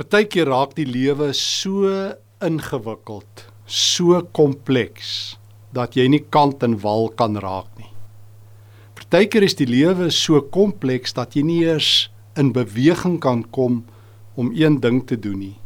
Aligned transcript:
Partykeer 0.00 0.48
raak 0.48 0.70
die 0.78 0.86
lewe 0.88 1.26
so 1.36 1.90
ingewikkeld, 2.40 3.42
so 3.68 4.22
kompleks 4.32 5.10
dat 5.76 5.92
jy 5.92 6.06
nie 6.08 6.22
kant 6.32 6.64
en 6.64 6.78
wal 6.80 7.10
kan 7.18 7.36
raak 7.36 7.68
nie. 7.76 7.90
Partykeer 8.96 9.44
is 9.44 9.58
die 9.58 9.68
lewe 9.68 10.08
so 10.08 10.40
kompleks 10.56 11.12
dat 11.18 11.36
jy 11.36 11.44
nie 11.44 11.58
eers 11.66 12.08
in 12.40 12.54
beweging 12.56 13.18
kan 13.20 13.42
kom 13.52 13.82
om 14.40 14.48
een 14.56 14.80
ding 14.80 15.02
te 15.04 15.20
doen 15.20 15.36
nie. 15.36 15.58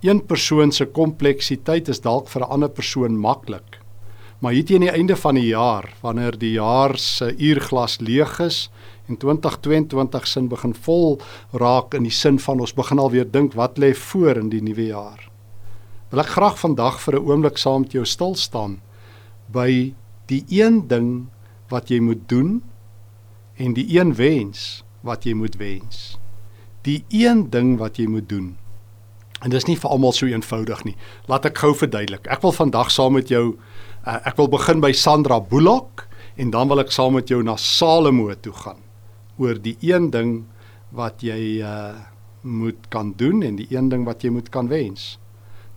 Een 0.00 0.24
persoon 0.24 0.72
se 0.72 0.88
kompleksiteit 0.88 1.92
is 1.92 2.00
dalk 2.00 2.32
vir 2.32 2.48
'n 2.48 2.52
ander 2.56 2.72
persoon 2.72 3.20
maklik. 3.20 3.76
Maar 4.40 4.52
hier 4.52 4.64
teen 4.64 4.80
die 4.80 4.90
einde 4.90 5.16
van 5.16 5.34
die 5.34 5.52
jaar, 5.52 5.92
wanneer 6.00 6.38
die 6.38 6.56
jaar 6.56 6.96
se 6.98 7.34
uurglas 7.36 8.00
leeg 8.00 8.40
is 8.40 8.70
en 9.08 9.18
2022 9.20 10.26
sin 10.26 10.48
begin 10.48 10.74
vol 10.86 11.18
raak 11.52 11.94
in 11.94 12.06
die 12.08 12.14
sin 12.14 12.38
van 12.40 12.60
ons 12.60 12.74
begin 12.76 12.98
alweer 13.02 13.28
dink 13.30 13.56
wat 13.58 13.78
lê 13.78 13.92
voor 13.94 14.40
in 14.40 14.50
die 14.52 14.62
nuwe 14.64 14.88
jaar. 14.88 15.20
Wil 16.10 16.22
ek 16.24 16.34
graag 16.36 16.58
vandag 16.58 17.00
vir 17.00 17.14
'n 17.20 17.26
oomblik 17.26 17.58
saam 17.58 17.82
met 17.82 17.92
jou 17.92 18.04
stil 18.04 18.34
staan 18.34 18.80
by 19.52 19.94
die 20.26 20.44
een 20.48 20.88
ding 20.88 21.28
wat 21.68 21.88
jy 21.88 22.00
moet 22.00 22.28
doen 22.28 22.62
en 23.56 23.74
die 23.74 23.98
een 23.98 24.14
wens 24.14 24.84
wat 25.02 25.24
jy 25.24 25.34
moet 25.34 25.56
wens. 25.56 26.18
Die 26.82 27.04
een 27.08 27.50
ding 27.50 27.78
wat 27.78 27.96
jy 27.96 28.06
moet 28.06 28.28
doen 28.28 28.56
En 29.44 29.50
dis 29.50 29.66
nie 29.68 29.76
vir 29.76 29.90
almal 29.90 30.12
so 30.12 30.26
eenvoudig 30.26 30.84
nie. 30.84 30.96
Laat 31.28 31.44
ek 31.44 31.58
gou 31.58 31.74
verduidelik. 31.74 32.26
Ek 32.32 32.40
wil 32.40 32.52
vandag 32.52 32.90
saam 32.90 33.12
met 33.18 33.28
jou 33.28 33.58
uh, 34.06 34.20
ek 34.24 34.36
wil 34.40 34.48
begin 34.48 34.80
by 34.80 34.92
Sandra 34.92 35.40
Bullock 35.40 36.08
en 36.36 36.50
dan 36.50 36.68
wil 36.68 36.80
ek 36.80 36.92
saam 36.94 37.12
met 37.18 37.28
jou 37.28 37.42
na 37.42 37.56
Salomo 37.60 38.32
toe 38.40 38.52
gaan 38.52 38.83
oor 39.36 39.58
die 39.60 39.76
een 39.80 40.10
ding 40.10 40.44
wat 40.94 41.22
jy 41.22 41.60
uh 41.62 41.94
moet 42.44 42.90
kan 42.92 43.14
doen 43.16 43.38
en 43.42 43.54
die 43.56 43.66
een 43.72 43.86
ding 43.88 44.02
wat 44.04 44.20
jy 44.20 44.28
moet 44.28 44.50
kan 44.52 44.68
wens. 44.68 45.14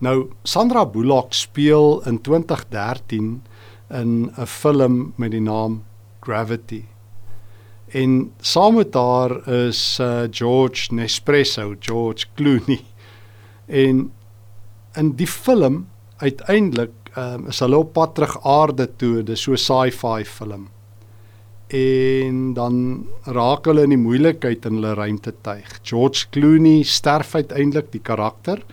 Nou 0.04 0.34
Sandra 0.44 0.82
Bullock 0.86 1.32
speel 1.32 2.02
in 2.04 2.20
2013 2.22 3.42
in 3.90 4.32
'n 4.36 4.46
film 4.46 5.14
met 5.16 5.32
die 5.32 5.42
naam 5.42 5.84
Gravity. 6.20 6.84
En 7.88 8.34
saam 8.40 8.76
met 8.76 8.94
haar 8.94 9.48
is 9.48 9.98
uh 10.02 10.28
George 10.32 10.94
Nespresso, 10.94 11.76
George 11.80 12.26
Clooney. 12.36 12.84
En 13.66 14.12
in 14.94 15.16
die 15.16 15.28
film 15.28 15.88
uiteindelik 16.18 16.92
um, 17.18 17.48
is 17.48 17.60
hulle 17.60 17.78
op 17.78 17.94
pad 17.94 18.16
terug 18.16 18.38
aarde 18.44 18.90
toe, 18.96 19.24
dis 19.24 19.42
so 19.42 19.56
sci-fi 19.56 20.26
film. 20.26 20.68
En 21.68 22.54
dan 22.54 23.08
raak 23.26 23.66
hulle 23.68 23.84
in 23.84 23.92
die 23.92 24.00
moeilikheid 24.00 24.66
in 24.66 24.80
hulle 24.80 24.94
ruimtetuig. 24.96 25.80
George 25.84 26.30
Clooney 26.32 26.84
sterf 26.84 27.36
uiteindelik 27.36 27.92
die 27.92 28.04
karakter 28.04 28.64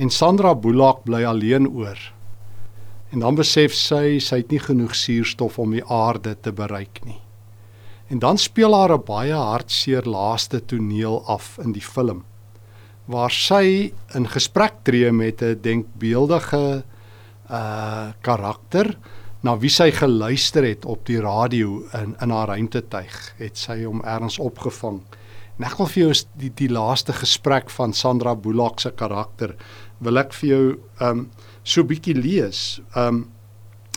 en 0.00 0.10
Sandra 0.10 0.54
Bullock 0.54 1.04
bly 1.04 1.24
alleen 1.28 1.68
oor. 1.68 1.98
En 3.12 3.20
dan 3.20 3.36
besef 3.36 3.76
sy 3.76 4.16
sy 4.24 4.40
het 4.40 4.50
nie 4.50 4.62
genoeg 4.62 4.96
suurstof 4.96 5.58
om 5.60 5.76
die 5.76 5.84
aarde 5.84 6.32
te 6.40 6.52
bereik 6.52 7.04
nie. 7.04 7.20
En 8.08 8.18
dan 8.18 8.38
speel 8.38 8.72
haar 8.74 8.96
'n 8.96 9.04
baie 9.04 9.36
hartseer 9.36 10.08
laaste 10.08 10.60
toneel 10.60 11.22
af 11.26 11.58
in 11.58 11.72
die 11.72 11.84
film 11.84 12.24
waar 13.10 13.32
sy 13.34 13.92
in 14.14 14.28
gesprek 14.30 14.84
tree 14.86 15.10
met 15.12 15.42
'n 15.42 15.58
denkbeeldige 15.60 16.84
uh 17.50 18.12
karakter 18.20 18.96
na 19.42 19.56
wie 19.58 19.70
sy 19.70 19.90
geluister 19.94 20.64
het 20.66 20.86
op 20.86 21.06
die 21.08 21.18
radio 21.22 21.82
in 21.98 22.14
in 22.22 22.30
haar 22.30 22.52
ruimtetuig 22.54 23.18
het 23.40 23.58
sy 23.58 23.82
hom 23.82 24.02
ergens 24.06 24.38
opgevang. 24.38 25.00
En 25.58 25.66
ek 25.66 25.76
wil 25.80 25.90
vir 25.90 26.02
jou 26.02 26.12
die 26.38 26.52
die 26.62 26.70
laaste 26.70 27.14
gesprek 27.16 27.70
van 27.70 27.92
Sandra 27.92 28.34
Bullock 28.34 28.80
se 28.80 28.92
karakter 28.94 29.56
wil 30.00 30.18
ek 30.22 30.32
vir 30.38 30.48
jou 30.48 30.64
um 31.00 31.26
so 31.64 31.82
bietjie 31.82 32.16
lees. 32.18 32.80
Um 32.94 33.28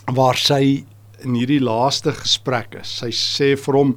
waar 0.06 0.38
sy 0.38 0.86
in 1.24 1.34
hierdie 1.34 1.62
laaste 1.62 2.12
gesprek 2.14 2.76
is. 2.82 2.90
Sy 3.00 3.10
sê 3.14 3.54
vir 3.58 3.78
hom 3.78 3.96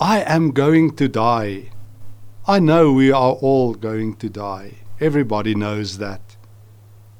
I 0.00 0.22
am 0.26 0.52
going 0.54 0.94
to 0.96 1.08
die. 1.08 1.70
I 2.48 2.58
know 2.58 2.92
we 2.92 3.12
are 3.12 3.34
all 3.40 3.74
going 3.74 4.16
to 4.16 4.28
die. 4.28 4.82
Everybody 4.98 5.54
knows 5.54 5.98
that. 5.98 6.36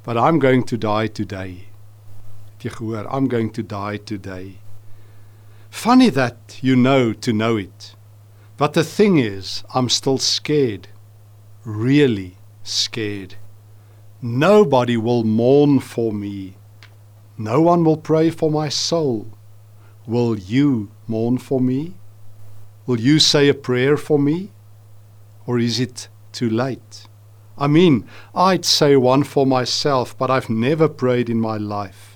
But 0.02 0.16
I'm 0.16 0.38
going 0.38 0.64
to 0.64 0.76
die 0.76 1.08
today. 1.08 1.69
Jy 2.62 2.70
gehoor? 2.70 3.06
I'm 3.10 3.28
going 3.28 3.50
to 3.50 3.62
die 3.62 3.96
today. 3.96 4.58
Funny 5.70 6.10
that 6.10 6.58
you 6.62 6.76
know 6.76 7.12
to 7.12 7.32
know 7.32 7.56
it. 7.56 7.94
But 8.56 8.74
the 8.74 8.84
thing 8.84 9.18
is, 9.18 9.64
I'm 9.74 9.88
still 9.88 10.18
scared. 10.18 10.88
Really 11.64 12.36
scared. 12.62 13.36
Nobody 14.20 14.96
will 14.96 15.24
mourn 15.24 15.80
for 15.80 16.12
me. 16.12 16.56
No 17.38 17.60
one 17.62 17.84
will 17.84 17.96
pray 17.96 18.30
for 18.30 18.50
my 18.50 18.68
soul. 18.68 19.28
Will 20.06 20.38
you 20.38 20.90
mourn 21.06 21.38
for 21.38 21.60
me? 21.60 21.94
Will 22.86 23.00
you 23.00 23.18
say 23.18 23.48
a 23.48 23.54
prayer 23.54 23.96
for 23.96 24.18
me? 24.18 24.50
or 25.50 25.58
is 25.58 25.80
it 25.80 26.08
too 26.30 26.48
late? 26.48 27.08
I 27.58 27.66
mean, 27.66 28.06
I'd 28.36 28.64
say 28.64 28.94
one 28.94 29.24
for 29.24 29.44
myself, 29.44 30.16
but 30.16 30.30
I've 30.30 30.48
never 30.48 30.88
prayed 30.88 31.28
in 31.28 31.40
my 31.40 31.56
life. 31.56 32.09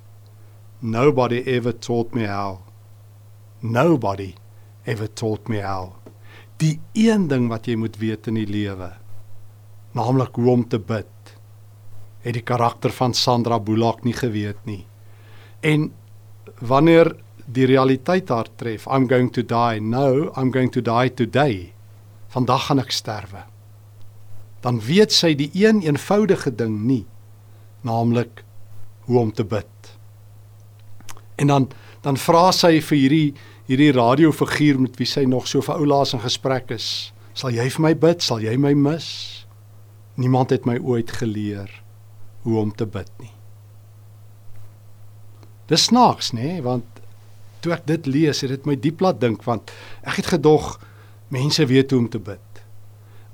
Nobody 0.85 1.39
ever 1.47 1.73
taught 1.73 2.13
me 2.15 2.27
how. 2.27 2.59
Nobody 3.63 4.35
ever 4.85 5.07
taught 5.07 5.49
me 5.49 5.63
how. 5.63 5.95
Die 6.61 6.77
een 6.93 7.25
ding 7.31 7.47
wat 7.49 7.65
jy 7.65 7.79
moet 7.81 7.97
weet 7.97 8.29
in 8.29 8.37
die 8.37 8.45
lewe, 8.45 8.91
naamlik 9.97 10.37
hoe 10.37 10.51
om 10.53 10.67
te 10.69 10.77
bid, 10.77 11.33
het 12.21 12.37
die 12.37 12.45
karakter 12.45 12.93
van 12.93 13.17
Sandra 13.17 13.57
Bullock 13.65 14.05
nie 14.05 14.13
geweet 14.13 14.61
nie. 14.69 14.83
En 15.65 15.89
wanneer 16.61 17.15
die 17.49 17.65
realiteit 17.65 18.29
haar 18.29 18.53
tref, 18.53 18.85
I'm 18.85 19.09
going 19.09 19.33
to 19.33 19.41
die. 19.41 19.81
No, 19.81 20.35
I'm 20.37 20.53
going 20.53 20.73
to 20.77 20.85
die 20.85 21.09
today 21.17 21.73
vandag 22.37 22.69
gaan 22.69 22.85
ek 22.85 22.93
sterwe. 22.93 23.49
Dan 24.61 24.85
weet 24.85 25.17
sy 25.17 25.33
die 25.33 25.49
een 25.57 25.81
eenvoudige 25.81 26.53
ding 26.53 26.83
nie, 26.85 27.07
naamlik 27.89 28.45
hoe 29.09 29.25
om 29.25 29.33
te 29.33 29.49
bid. 29.49 29.74
En 31.37 31.51
dan 31.51 31.69
dan 32.05 32.19
vra 32.21 32.51
sy 32.53 32.83
vir 32.85 32.99
hierdie 32.99 33.29
hierdie 33.65 33.93
radiofiguur 33.97 34.81
met 34.83 34.99
wie 35.01 35.09
sy 35.09 35.23
nog 35.25 35.47
so 35.49 35.65
vir 35.65 35.79
oulaas 35.81 36.13
in 36.13 36.21
gesprek 36.21 36.69
is, 36.75 37.15
sal 37.33 37.55
jy 37.55 37.65
vir 37.73 37.81
my 37.87 37.95
bid? 37.97 38.21
Sal 38.21 38.45
jy 38.45 38.59
my 38.61 38.75
mis? 38.77 39.07
Niemand 40.21 40.53
het 40.53 40.69
my 40.69 40.77
ooit 40.85 41.11
geleer 41.17 41.71
hoe 42.45 42.59
om 42.61 42.75
te 42.77 42.85
bid 42.85 43.09
nie. 43.23 43.33
Dis 45.73 45.87
snaaks, 45.89 46.35
nê, 46.37 46.59
want 46.61 46.85
toe 47.65 47.73
ek 47.73 47.87
dit 47.89 48.07
lees, 48.07 48.43
het 48.45 48.53
dit 48.53 48.69
my 48.69 48.77
diep 48.77 49.01
laat 49.01 49.23
dink 49.23 49.47
want 49.49 49.73
ek 50.05 50.21
het 50.21 50.35
gedog 50.37 50.75
Mense 51.35 51.67
weet 51.67 51.91
hoe 51.91 51.99
om 51.99 52.09
te 52.11 52.21
bid. 52.23 52.61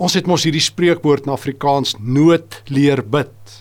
Ons 0.00 0.14
het 0.16 0.28
mos 0.30 0.46
hierdie 0.46 0.62
spreekwoord 0.64 1.26
in 1.26 1.34
Afrikaans 1.34 1.96
nood 2.00 2.60
leer 2.72 3.02
bid. 3.04 3.56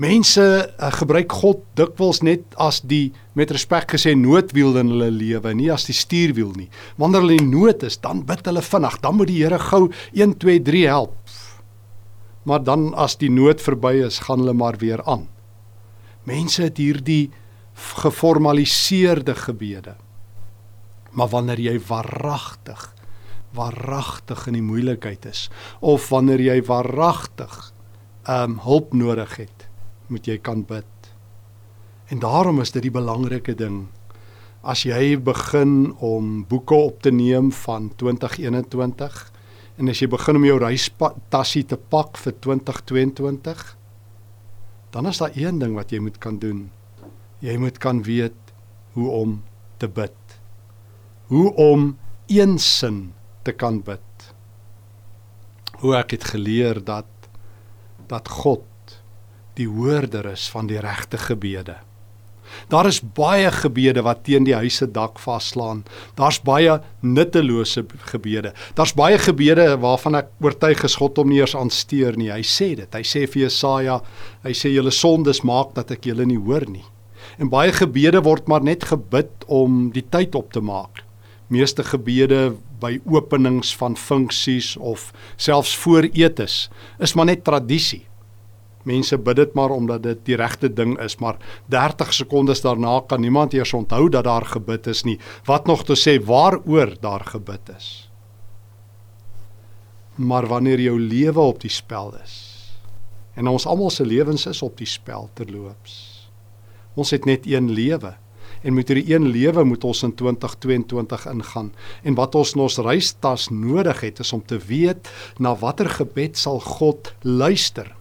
Mense 0.00 0.42
uh, 0.42 0.88
gebruik 0.96 1.30
God 1.42 1.60
dikwels 1.78 2.22
net 2.26 2.56
as 2.58 2.80
die 2.80 3.12
met 3.38 3.50
respek 3.54 3.94
gesê 3.94 4.14
noodwiel 4.18 4.78
in 4.80 4.90
hulle 4.92 5.10
lewe, 5.14 5.54
nie 5.54 5.70
as 5.72 5.86
die 5.86 5.96
stuurwiel 5.96 6.50
nie. 6.56 6.68
Wanneer 6.98 7.24
hulle 7.24 7.38
in 7.38 7.50
nood 7.52 7.84
is, 7.86 7.98
dan 8.02 8.24
bid 8.26 8.46
hulle 8.48 8.62
vinnig, 8.64 8.98
dan 9.04 9.18
moet 9.18 9.30
die 9.30 9.40
Here 9.42 9.58
gou 9.70 9.88
1 10.16 10.36
2 10.42 10.62
3 10.66 10.86
help. 10.90 11.16
Maar 12.48 12.64
dan 12.64 12.90
as 12.98 13.18
die 13.20 13.30
nood 13.30 13.62
verby 13.62 14.00
is, 14.06 14.22
gaan 14.26 14.42
hulle 14.42 14.56
maar 14.56 14.80
weer 14.80 15.02
aan. 15.06 15.28
Mense 16.26 16.66
het 16.66 16.80
hierdie 16.80 17.30
geformaliseerde 18.00 19.34
gebede. 19.34 19.94
Maar 21.12 21.30
wanneer 21.32 21.60
jy 21.60 21.76
waaragtig 21.88 22.90
waaragtig 23.56 24.46
in 24.46 24.58
die 24.58 24.62
moeilikheid 24.62 25.24
is 25.26 25.48
of 25.82 26.08
wanneer 26.14 26.42
jy 26.44 26.60
waaragtig 26.68 27.56
ehm 28.28 28.52
um, 28.52 28.58
hulp 28.62 28.92
nodig 28.94 29.32
het, 29.40 29.64
moet 30.12 30.26
jy 30.28 30.36
kan 30.38 30.60
bid. 30.68 30.99
En 32.10 32.18
daarom 32.18 32.58
is 32.60 32.72
dit 32.74 32.82
die 32.82 32.90
belangrike 32.90 33.54
ding. 33.54 33.84
As 34.66 34.82
jy 34.82 35.14
begin 35.22 35.92
om 36.02 36.40
boeke 36.50 36.74
op 36.74 37.02
te 37.04 37.12
neem 37.14 37.52
van 37.54 37.86
2021 38.02 39.18
en 39.78 39.88
as 39.88 40.00
jy 40.02 40.08
begin 40.10 40.40
om 40.40 40.44
jou 40.44 40.56
reistassie 40.58 41.62
te 41.70 41.78
pak 41.78 42.18
vir 42.18 42.34
2022, 42.42 43.62
dan 44.90 45.06
is 45.06 45.20
daar 45.22 45.36
een 45.38 45.60
ding 45.62 45.76
wat 45.78 45.94
jy 45.94 46.00
moet 46.02 46.18
kan 46.18 46.40
doen. 46.42 46.64
Jy 47.38 47.54
moet 47.62 47.78
kan 47.78 48.02
weet 48.02 48.50
hoe 48.98 49.06
om 49.20 49.36
te 49.78 49.88
bid. 49.88 50.34
Hoe 51.30 51.54
om 51.54 51.92
een 52.26 52.58
sin 52.58 53.12
te 53.46 53.54
kan 53.54 53.78
bid. 53.86 54.26
Hoe 55.78 55.94
ek 56.02 56.18
het 56.18 56.26
geleer 56.34 56.82
dat 56.84 57.06
dat 58.10 58.28
God 58.42 58.66
die 59.54 59.68
hoorder 59.70 60.26
is 60.34 60.48
van 60.50 60.66
die 60.66 60.82
regte 60.82 61.22
gebede. 61.22 61.78
Daar 62.72 62.86
is 62.86 63.00
baie 63.00 63.50
gebede 63.50 64.02
wat 64.06 64.24
teen 64.24 64.44
die 64.44 64.54
huise 64.54 64.86
dak 64.90 65.18
vaslaan. 65.18 65.84
Daar's 66.18 66.40
baie 66.44 66.80
nuttelose 67.00 67.84
gebede. 68.12 68.52
Daar's 68.74 68.94
baie 68.94 69.18
gebede 69.18 69.76
waarvan 69.80 70.20
ek 70.22 70.32
oortuig 70.40 70.84
is 70.84 70.98
God 71.00 71.18
hom 71.20 71.30
nie 71.32 71.40
eers 71.40 71.56
aansteer 71.56 72.18
nie. 72.18 72.30
Hy 72.32 72.42
sê 72.46 72.72
dit. 72.78 72.94
Hy 72.94 73.04
sê 73.06 73.26
vir 73.30 73.46
Jesaja, 73.46 74.00
hy 74.44 74.54
sê 74.56 74.72
julle 74.74 74.94
sondes 74.94 75.44
maak 75.46 75.74
dat 75.78 75.92
ek 75.96 76.10
julle 76.10 76.26
nie 76.28 76.40
hoor 76.40 76.66
nie. 76.70 76.84
En 77.40 77.50
baie 77.52 77.72
gebede 77.72 78.22
word 78.24 78.48
maar 78.48 78.64
net 78.64 78.84
gebid 78.90 79.46
om 79.48 79.88
die 79.94 80.04
tyd 80.04 80.34
op 80.34 80.52
te 80.52 80.60
maak. 80.60 81.04
Meeste 81.50 81.82
gebede 81.82 82.52
by 82.80 82.98
openings 83.10 83.72
van 83.76 83.96
funksies 83.98 84.76
of 84.76 85.10
selfs 85.36 85.74
voor 85.82 86.08
etes 86.12 86.68
is 86.98 87.14
maar 87.14 87.28
net 87.30 87.44
tradisie. 87.44 88.04
Mense 88.82 89.18
bid 89.18 89.36
dit 89.36 89.54
maar 89.54 89.70
omdat 89.70 90.02
dit 90.02 90.20
die 90.24 90.36
regte 90.36 90.72
ding 90.72 90.98
is, 91.00 91.16
maar 91.20 91.36
30 91.66 92.12
sekondes 92.12 92.60
daarna 92.64 93.00
kan 93.06 93.20
niemand 93.20 93.52
eers 93.52 93.72
onthou 93.76 94.08
dat 94.08 94.24
daar 94.24 94.46
gebid 94.46 94.86
is 94.86 95.02
nie. 95.04 95.18
Wat 95.44 95.66
nog 95.66 95.84
te 95.84 95.96
sê 95.98 96.16
waaroor 96.24 96.96
daar 97.00 97.24
gebid 97.24 97.74
is. 97.76 98.10
Maar 100.14 100.46
wanneer 100.46 100.80
jou 100.80 101.00
lewe 101.00 101.40
op 101.40 101.60
die 101.60 101.70
spel 101.72 102.14
is 102.22 102.50
en 103.40 103.48
ons 103.48 103.66
almal 103.66 103.92
se 103.94 104.04
lewens 104.04 104.46
is 104.50 104.62
op 104.62 104.76
die 104.76 104.88
spel 104.88 105.30
terloops. 105.38 105.94
Ons 106.98 107.14
het 107.14 107.24
net 107.24 107.46
een 107.48 107.70
lewe 107.72 108.16
en 108.60 108.74
met 108.76 108.90
hierdie 108.90 109.14
een 109.14 109.30
lewe 109.32 109.62
moet 109.64 109.84
ons 109.88 110.02
in 110.04 110.12
2022 110.14 111.24
ingaan. 111.30 111.70
En 112.04 112.18
wat 112.18 112.34
ons 112.36 112.52
in 112.52 112.60
ons 112.66 112.76
reistas 112.84 113.48
nodig 113.48 114.02
het 114.04 114.20
is 114.20 114.32
om 114.36 114.42
te 114.44 114.58
weet 114.58 115.08
na 115.38 115.54
watter 115.56 115.88
gebed 115.88 116.36
sal 116.36 116.60
God 116.60 117.14
luister 117.24 117.94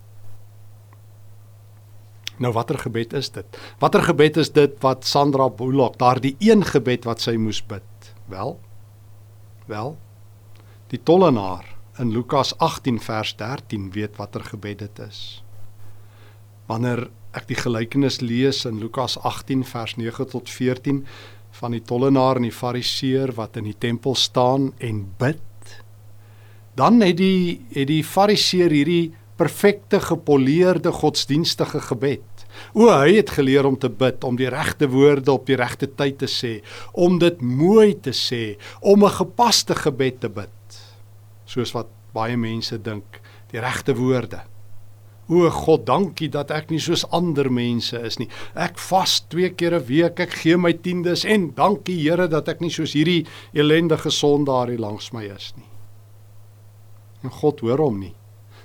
Nou 2.39 2.53
watter 2.55 2.79
gebed 2.79 3.13
is 3.19 3.29
dit? 3.35 3.57
Watter 3.79 4.03
gebed 4.07 4.37
is 4.39 4.51
dit 4.55 4.77
wat 4.83 5.07
Sandra 5.07 5.49
Bullock 5.51 5.97
daardie 5.99 6.35
een 6.39 6.63
gebed 6.63 7.07
wat 7.07 7.23
sy 7.23 7.35
moes 7.35 7.59
bid? 7.67 8.13
Wel? 8.31 8.55
Wel? 9.67 9.97
Die 10.89 11.01
tollenaar 11.03 11.67
in 11.99 12.13
Lukas 12.15 12.53
18 12.57 12.99
vers 13.03 13.35
13 13.35 13.91
weet 13.91 14.15
watter 14.17 14.43
gebed 14.47 14.79
dit 14.79 15.01
is. 15.03 15.43
Wanneer 16.71 17.09
ek 17.35 17.49
die 17.51 17.59
gelykenis 17.59 18.21
lees 18.23 18.63
in 18.65 18.79
Lukas 18.79 19.17
18 19.27 19.65
vers 19.67 19.97
9 19.99 20.29
tot 20.31 20.49
14 20.49 21.03
van 21.59 21.75
die 21.75 21.83
tollenaar 21.83 22.39
en 22.39 22.47
die 22.47 22.55
fariseer 22.55 23.35
wat 23.37 23.59
in 23.59 23.67
die 23.67 23.77
tempel 23.77 24.15
staan 24.15 24.71
en 24.79 25.03
bid, 25.19 25.75
dan 26.79 27.01
het 27.03 27.17
die 27.19 27.59
het 27.73 27.89
die 27.89 28.03
fariseer 28.05 28.71
hierdie 28.71 29.11
perfekte 29.39 29.99
gepoleerde 30.03 30.91
godsdienstige 30.91 31.81
gebed. 31.81 32.28
O, 32.73 32.87
hy 32.89 33.15
het 33.15 33.29
geleer 33.29 33.65
om 33.65 33.77
te 33.77 33.89
bid, 33.89 34.23
om 34.23 34.35
die 34.35 34.49
regte 34.49 34.89
woorde 34.89 35.31
op 35.31 35.45
die 35.49 35.57
regte 35.59 35.87
tyd 35.87 36.19
te 36.21 36.29
sê, 36.29 36.59
om 36.93 37.19
dit 37.19 37.41
mooi 37.41 37.93
te 37.99 38.11
sê, 38.11 38.57
om 38.81 39.03
'n 39.03 39.17
gepaste 39.21 39.75
gebed 39.75 40.19
te 40.19 40.29
bid. 40.29 40.79
Soos 41.45 41.73
wat 41.73 41.87
baie 42.13 42.37
mense 42.37 42.77
dink, 42.77 43.21
die 43.51 43.59
regte 43.59 43.95
woorde. 43.95 44.41
O 45.29 45.49
God, 45.53 45.85
dankie 45.85 46.29
dat 46.33 46.49
ek 46.49 46.71
nie 46.73 46.79
soos 46.81 47.03
ander 47.13 47.51
mense 47.53 47.99
is 48.01 48.17
nie. 48.17 48.27
Ek 48.57 48.79
vas 48.81 49.19
twee 49.29 49.49
keer 49.53 49.75
'n 49.77 49.85
week, 49.85 50.19
ek 50.19 50.33
gee 50.41 50.57
my 50.57 50.73
tiendes 50.73 51.23
en 51.23 51.53
dankie 51.53 52.01
Here 52.01 52.27
dat 52.27 52.47
ek 52.49 52.61
nie 52.61 52.69
soos 52.71 52.93
hierdie 52.93 53.27
ellendige 53.53 54.09
sondaar 54.09 54.69
hier 54.69 54.79
langs 54.79 55.13
my 55.13 55.23
is 55.25 55.53
nie. 55.55 55.69
En 57.23 57.29
God 57.29 57.59
hoor 57.59 57.77
hom 57.77 57.99
nie. 57.99 58.18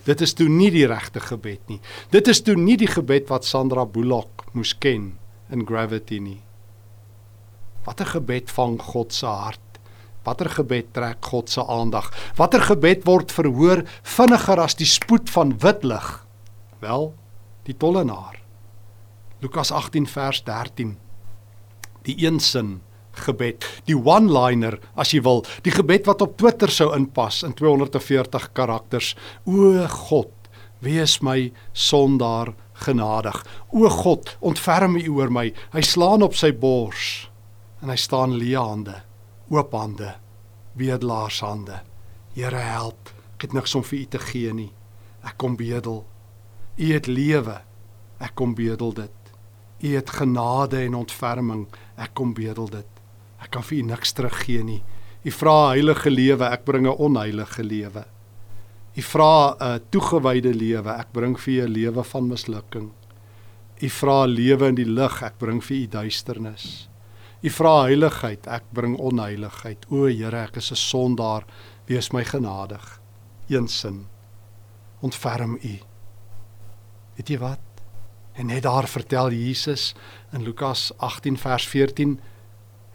Dit 0.05 0.21
is 0.21 0.35
toe 0.37 0.49
nie 0.49 0.71
die 0.73 0.87
regte 0.87 1.21
gebed 1.25 1.62
nie. 1.73 1.81
Dit 2.12 2.29
is 2.29 2.43
toe 2.45 2.56
nie 2.61 2.77
die 2.81 2.91
gebed 2.91 3.31
wat 3.33 3.47
Sandra 3.49 3.87
Bullock 3.89 4.45
moes 4.53 4.75
ken 4.77 5.15
in 5.53 5.65
Gravity 5.69 6.21
nie. 6.21 6.41
Watter 7.85 8.09
gebed 8.15 8.53
vang 8.53 8.79
God 8.81 9.12
se 9.12 9.27
hart? 9.29 9.61
Watter 10.25 10.49
gebed 10.49 10.93
trek 10.97 11.25
God 11.25 11.51
se 11.53 11.65
aandag? 11.65 12.09
Watter 12.37 12.65
gebed 12.65 13.05
word 13.09 13.33
verhoor 13.33 13.85
vinniger 14.03 14.61
as 14.61 14.77
die 14.77 14.89
spoed 14.89 15.29
van 15.33 15.53
wit 15.61 15.85
lig? 15.85 16.09
Wel, 16.85 17.12
die 17.65 17.77
tollenaar. 17.77 18.41
Lukas 19.45 19.73
18 19.73 20.09
vers 20.09 20.41
13. 20.45 20.97
Die 22.05 22.17
een 22.25 22.41
sin 22.41 22.81
gebed, 23.26 23.64
die 23.88 23.96
one-liner 23.96 24.78
as 24.99 25.14
jy 25.14 25.22
wil, 25.25 25.44
die 25.64 25.75
gebed 25.75 26.08
wat 26.08 26.22
op 26.25 26.37
Twitter 26.40 26.70
sou 26.72 26.90
inpas 26.96 27.43
in 27.46 27.55
240 27.56 28.50
karakters. 28.56 29.14
O 29.46 29.87
God, 29.88 30.32
wees 30.84 31.20
my 31.22 31.52
sondaar 31.72 32.55
genadig. 32.84 33.40
O 33.72 33.88
God, 33.88 34.37
ontferm 34.40 34.99
U 34.99 35.08
oor 35.19 35.32
my. 35.32 35.50
Hy 35.72 35.82
slaan 35.84 36.25
op 36.26 36.37
sy 36.38 36.52
bors 36.52 37.28
en 37.84 37.90
hy 37.93 37.99
staan 38.00 38.32
leë 38.40 38.61
hande, 38.64 38.94
oop 39.52 39.75
hande, 39.76 40.14
bedelaars 40.78 41.43
hande. 41.44 41.82
Here 42.34 42.62
help, 42.64 43.12
ek 43.37 43.49
het 43.49 43.56
niks 43.56 43.75
om 43.76 43.84
vir 43.84 43.99
U 43.99 44.06
te 44.14 44.20
gee 44.22 44.55
nie. 44.56 44.70
Ek 45.25 45.37
kom 45.40 45.56
bedel. 45.56 46.02
U 46.76 46.87
het 46.93 47.06
lewe. 47.06 47.61
Ek 48.25 48.34
kom 48.38 48.55
bedel 48.56 48.93
dit. 48.96 49.31
U 49.84 49.94
het 49.94 50.11
genade 50.11 50.81
en 50.84 50.96
ontferming. 51.05 51.66
Ek 52.00 52.14
kom 52.16 52.32
bedel 52.34 52.69
dit. 52.72 52.94
Ek 53.44 53.52
kan 53.52 53.62
vir 53.62 53.79
u 53.79 53.82
niks 53.91 54.14
teruggee 54.17 54.64
nie. 54.64 54.82
U 55.25 55.31
vra 55.31 55.56
'n 55.69 55.76
heilige 55.76 56.11
lewe, 56.11 56.44
ek 56.52 56.64
bring 56.64 56.87
'n 56.87 56.96
onheilige 56.96 57.62
lewe. 57.62 58.05
U 58.96 59.02
vra 59.02 59.56
'n 59.61 59.81
toegewyde 59.91 60.55
lewe, 60.55 60.91
ek 60.91 61.12
bring 61.12 61.37
vir 61.38 61.55
u 61.55 61.67
'n 61.67 61.73
lewe 61.73 62.05
van 62.05 62.29
mislukking. 62.29 62.91
U 63.82 63.88
vra 63.88 64.25
lewe 64.26 64.69
in 64.69 64.75
die 64.75 64.88
lig, 64.88 65.23
ek 65.23 65.38
bring 65.38 65.61
vir 65.61 65.76
u 65.76 65.87
duisternis. 65.87 66.88
U 67.43 67.50
vra 67.50 67.85
heiligheid, 67.85 68.46
ek 68.46 68.64
bring 68.73 68.96
onheiligheid. 68.96 69.85
O 69.90 70.06
Here, 70.06 70.44
ek 70.44 70.56
is 70.56 70.70
'n 70.70 70.76
sondaar, 70.76 71.44
wees 71.87 72.12
my 72.12 72.25
genadig. 72.25 73.00
Eensin. 73.49 74.06
Ontferm 75.02 75.58
u. 75.62 75.79
Weet 77.17 77.29
jy 77.29 77.38
wat? 77.38 77.61
En 78.35 78.47
net 78.47 78.62
daar 78.62 78.88
vertel 78.88 79.31
Jesus 79.31 79.94
in 80.32 80.43
Lukas 80.43 80.93
18 80.99 81.37
vers 81.37 81.67
14 81.67 82.20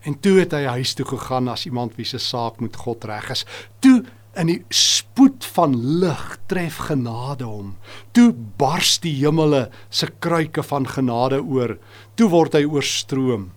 En 0.07 0.19
toe 0.19 0.39
het 0.39 0.55
hy 0.55 0.63
huis 0.79 0.93
toe 0.95 1.05
gegaan 1.05 1.49
as 1.51 1.65
iemand 1.65 1.97
wie 1.99 2.07
se 2.07 2.19
saak 2.21 2.59
met 2.63 2.75
God 2.75 3.03
reg 3.09 3.29
is. 3.33 3.45
Toe 3.83 4.03
in 4.39 4.47
die 4.51 4.59
spoed 4.73 5.45
van 5.55 5.73
lig 5.99 6.25
tref 6.47 6.77
genade 6.89 7.47
hom. 7.49 7.75
Toe 8.15 8.31
bars 8.59 8.97
die 9.03 9.15
hemele 9.19 9.67
se 9.89 10.07
kruike 10.21 10.63
van 10.63 10.87
genade 10.87 11.41
oor. 11.43 11.77
Toe 12.15 12.29
word 12.31 12.55
hy 12.55 12.65
oorstroom. 12.69 13.49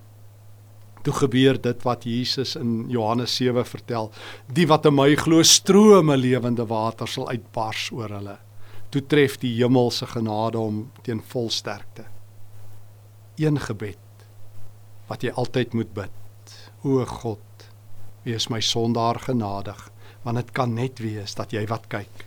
Toe 1.02 1.14
gebeur 1.18 1.58
dit 1.58 1.82
wat 1.82 2.06
Jesus 2.06 2.54
in 2.58 2.86
Johannes 2.90 3.34
7 3.36 3.66
vertel: 3.66 4.10
Die 4.54 4.66
wat 4.70 4.86
in 4.86 4.94
my 4.94 5.10
glo, 5.18 5.42
strome 5.42 6.16
lewende 6.16 6.66
water 6.70 7.10
sal 7.10 7.28
uitbars 7.28 7.90
oor 7.94 8.10
hulle. 8.18 8.38
Toe 8.92 9.02
tref 9.06 9.38
die 9.42 9.54
hemelse 9.56 10.06
genade 10.06 10.60
hom 10.60 10.84
teen 11.02 11.22
volsterkte. 11.32 12.06
Een 13.40 13.58
gebed 13.58 13.98
wat 15.08 15.24
jy 15.24 15.32
altyd 15.34 15.74
moet 15.74 15.90
bid. 15.94 16.21
O 16.82 17.04
God, 17.06 17.68
wees 18.26 18.48
my 18.50 18.58
sondaar 18.60 19.20
genadig, 19.22 19.88
want 20.24 20.40
dit 20.40 20.52
kan 20.54 20.74
net 20.74 20.98
wees 21.02 21.36
dat 21.38 21.52
jy 21.54 21.62
wat 21.70 21.86
kyk 21.92 22.26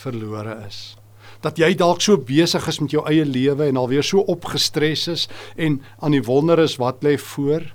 verlore 0.00 0.56
is. 0.64 0.96
Dat 1.44 1.58
jy 1.60 1.74
dalk 1.76 2.00
so 2.04 2.16
besig 2.16 2.64
is 2.68 2.80
met 2.80 2.94
jou 2.96 3.04
eie 3.08 3.24
lewe 3.28 3.68
en 3.68 3.80
alweer 3.80 4.04
so 4.04 4.24
opgestres 4.30 5.06
is 5.12 5.24
en 5.56 5.80
aan 6.00 6.16
die 6.16 6.24
wonder 6.24 6.60
is 6.64 6.78
wat 6.80 7.04
lê 7.04 7.16
voor 7.20 7.70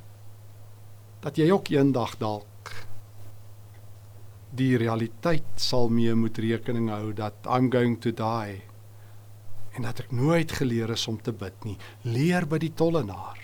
dat 1.22 1.38
jy 1.38 1.50
ook 1.52 1.70
eendag 1.74 2.16
dalk 2.22 2.74
die 4.56 4.78
realiteit 4.82 5.62
sal 5.62 5.92
mee 5.94 6.16
moet 6.18 6.40
rekening 6.42 6.90
hou 6.90 7.14
dat 7.14 7.46
I'm 7.46 7.70
going 7.72 8.00
to 8.02 8.12
die 8.12 8.58
en 9.78 9.86
dat 9.86 10.02
ek 10.02 10.12
nooit 10.16 10.52
geleer 10.58 10.90
is 10.96 11.06
om 11.08 11.20
te 11.22 11.32
bid 11.32 11.54
nie. 11.64 11.78
Leer 12.04 12.48
by 12.50 12.58
die 12.60 12.74
tollenaar 12.74 13.38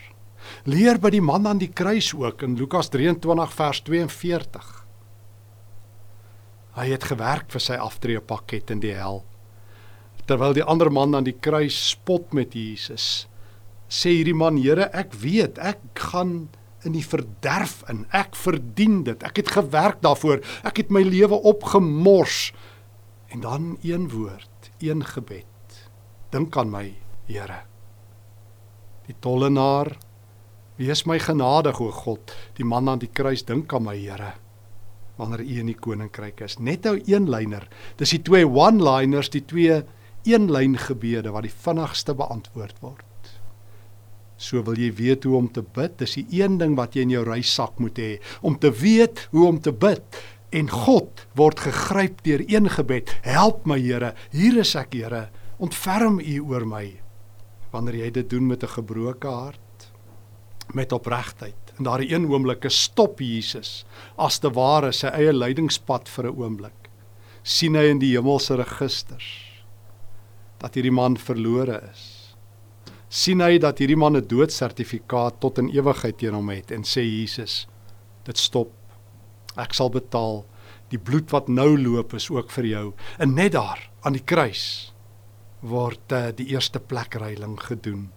Leer 0.65 0.99
by 1.01 1.11
die 1.13 1.23
man 1.23 1.47
aan 1.47 1.61
die 1.61 1.71
kruis 1.71 2.11
ook 2.15 2.43
in 2.45 2.57
Lukas 2.59 2.89
23 2.93 3.53
vers 3.53 3.81
42. 3.87 4.71
Hy 6.75 6.89
het 6.91 7.07
gewerk 7.07 7.53
vir 7.53 7.63
sy 7.63 7.77
aftreepakket 7.79 8.73
in 8.75 8.81
die 8.83 8.93
hel. 8.97 9.23
Terwyl 10.25 10.55
die 10.57 10.65
ander 10.65 10.89
man 10.91 11.15
aan 11.15 11.27
die 11.27 11.37
kruis 11.37 11.77
spot 11.91 12.33
met 12.33 12.55
Jesus, 12.57 13.27
sê 13.87 14.15
hierdie 14.17 14.35
man: 14.35 14.57
"Here, 14.57 14.89
ek 14.91 15.13
weet, 15.13 15.59
ek 15.59 15.79
gaan 15.93 16.49
in 16.83 16.93
die 16.93 17.05
verderf 17.05 17.83
in. 17.89 18.05
Ek 18.11 18.35
verdien 18.35 19.03
dit. 19.03 19.23
Ek 19.23 19.37
het 19.37 19.53
gewerk 19.53 20.01
daarvoor. 20.01 20.41
Ek 20.63 20.77
het 20.77 20.89
my 20.89 21.01
lewe 21.03 21.35
opgemors." 21.35 22.51
En 23.29 23.41
dan 23.41 23.77
een 23.83 24.09
woord, 24.09 24.71
een 24.79 25.03
gebed. 25.03 25.45
Dink 26.31 26.57
aan 26.57 26.71
my, 26.71 26.95
Here. 27.25 27.63
Die 29.07 29.15
tollenaar 29.19 29.95
Wees 30.77 31.05
my 31.05 31.19
genadig 31.19 31.79
o 31.79 31.91
God, 31.91 32.33
die 32.57 32.65
man 32.65 32.89
aan 32.89 32.99
die 32.99 33.11
kruis 33.11 33.45
dink 33.45 33.73
aan 33.73 33.83
my 33.83 33.95
Here 33.97 34.33
wanneer 35.15 35.45
u 35.45 35.59
in 35.61 35.71
die 35.71 35.79
koninkryk 35.79 36.41
is. 36.45 36.57
Net 36.59 36.87
nou 36.87 36.97
een 37.07 37.29
lyner. 37.31 37.67
Dis 37.99 38.15
die 38.15 38.21
twee 38.25 38.47
one-liners, 38.47 39.31
die 39.33 39.45
twee 39.47 39.81
een 40.25 40.49
lyn 40.51 40.77
gebede 40.81 41.31
wat 41.31 41.45
die 41.47 41.53
vinnigste 41.53 42.15
beantwoord 42.17 42.81
word. 42.83 43.03
So 44.35 44.59
wil 44.67 44.75
jy 44.79 44.91
weet 44.97 45.23
hoe 45.23 45.37
om 45.37 45.47
te 45.53 45.63
bid. 45.63 45.99
Dis 46.01 46.17
die 46.19 46.41
een 46.41 46.57
ding 46.59 46.75
wat 46.75 46.95
jy 46.95 47.05
in 47.05 47.13
jou 47.15 47.23
reissak 47.27 47.79
moet 47.79 47.99
hê, 48.01 48.11
om 48.43 48.57
te 48.59 48.73
weet 48.75 49.27
hoe 49.31 49.47
om 49.47 49.61
te 49.61 49.71
bid. 49.71 50.03
En 50.55 50.69
God 50.71 51.25
word 51.39 51.63
gegryp 51.63 52.21
deur 52.27 52.43
een 52.47 52.69
gebed. 52.71 53.11
Help 53.23 53.65
my 53.69 53.79
Here, 53.79 54.13
hier 54.35 54.59
is 54.59 54.75
ek 54.75 54.95
Here. 54.95 55.29
Ontferm 55.63 56.19
U 56.19 56.39
oor 56.51 56.67
my. 56.67 56.87
Wanneer 57.71 58.03
jy 58.03 58.11
dit 58.19 58.29
doen 58.29 58.47
met 58.47 58.63
'n 58.63 58.75
gebroke 58.75 59.27
hart, 59.27 59.59
met 60.75 60.91
opregtheid. 60.91 61.65
In 61.79 61.87
daardie 61.87 62.11
een 62.13 62.27
oomblik 62.31 62.65
stop 62.71 63.19
Jesus 63.19 63.83
as 64.15 64.39
te 64.39 64.51
ware 64.55 64.91
sy 64.95 65.11
eie 65.15 65.33
lydingspad 65.33 66.09
vir 66.09 66.27
'n 66.27 66.35
oomblik. 66.35 66.81
sien 67.43 67.75
hy 67.75 67.91
in 67.91 67.99
die 67.99 68.15
hemelse 68.17 68.55
registers 68.55 69.63
dat 70.57 70.73
hierdie 70.73 70.91
man 70.91 71.17
verlore 71.17 71.81
is. 71.91 72.35
sien 73.09 73.39
hy 73.41 73.57
dat 73.57 73.79
hierdie 73.79 73.97
man 73.97 74.15
'n 74.17 74.27
doodsertifikaat 74.27 75.39
tot 75.39 75.57
in 75.57 75.69
ewigheid 75.69 76.17
teen 76.17 76.33
hom 76.33 76.49
het 76.49 76.71
en 76.71 76.83
sê 76.83 77.01
Jesus, 77.01 77.67
dit 78.23 78.37
stop. 78.37 78.71
Ek 79.57 79.73
sal 79.73 79.89
betaal. 79.89 80.45
Die 80.89 80.99
bloed 80.99 81.31
wat 81.31 81.47
nou 81.47 81.77
loop 81.77 82.13
is 82.13 82.29
ook 82.29 82.51
vir 82.51 82.65
jou. 82.65 82.93
En 83.19 83.33
net 83.33 83.51
daar 83.51 83.89
aan 84.01 84.13
die 84.13 84.23
kruis 84.23 84.93
word 85.61 86.11
uh, 86.11 86.31
die 86.35 86.47
eerste 86.47 86.79
plekreiling 86.79 87.59
gedoen. 87.59 88.11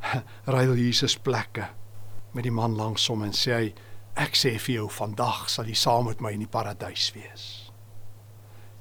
Ruil 0.46 0.74
Jesus 0.74 1.16
plekke 1.16 1.68
met 2.34 2.46
die 2.46 2.54
man 2.54 2.76
langs 2.76 3.06
hom 3.08 3.22
en 3.26 3.34
sê 3.34 3.54
hy 3.54 3.68
ek 4.20 4.38
sê 4.38 4.54
vir 4.58 4.80
jou 4.80 4.88
vandag 4.90 5.46
sal 5.50 5.68
jy 5.70 5.76
saam 5.78 6.08
met 6.10 6.22
my 6.22 6.34
in 6.34 6.44
die 6.44 6.50
paradys 6.50 7.10
wees. 7.14 7.46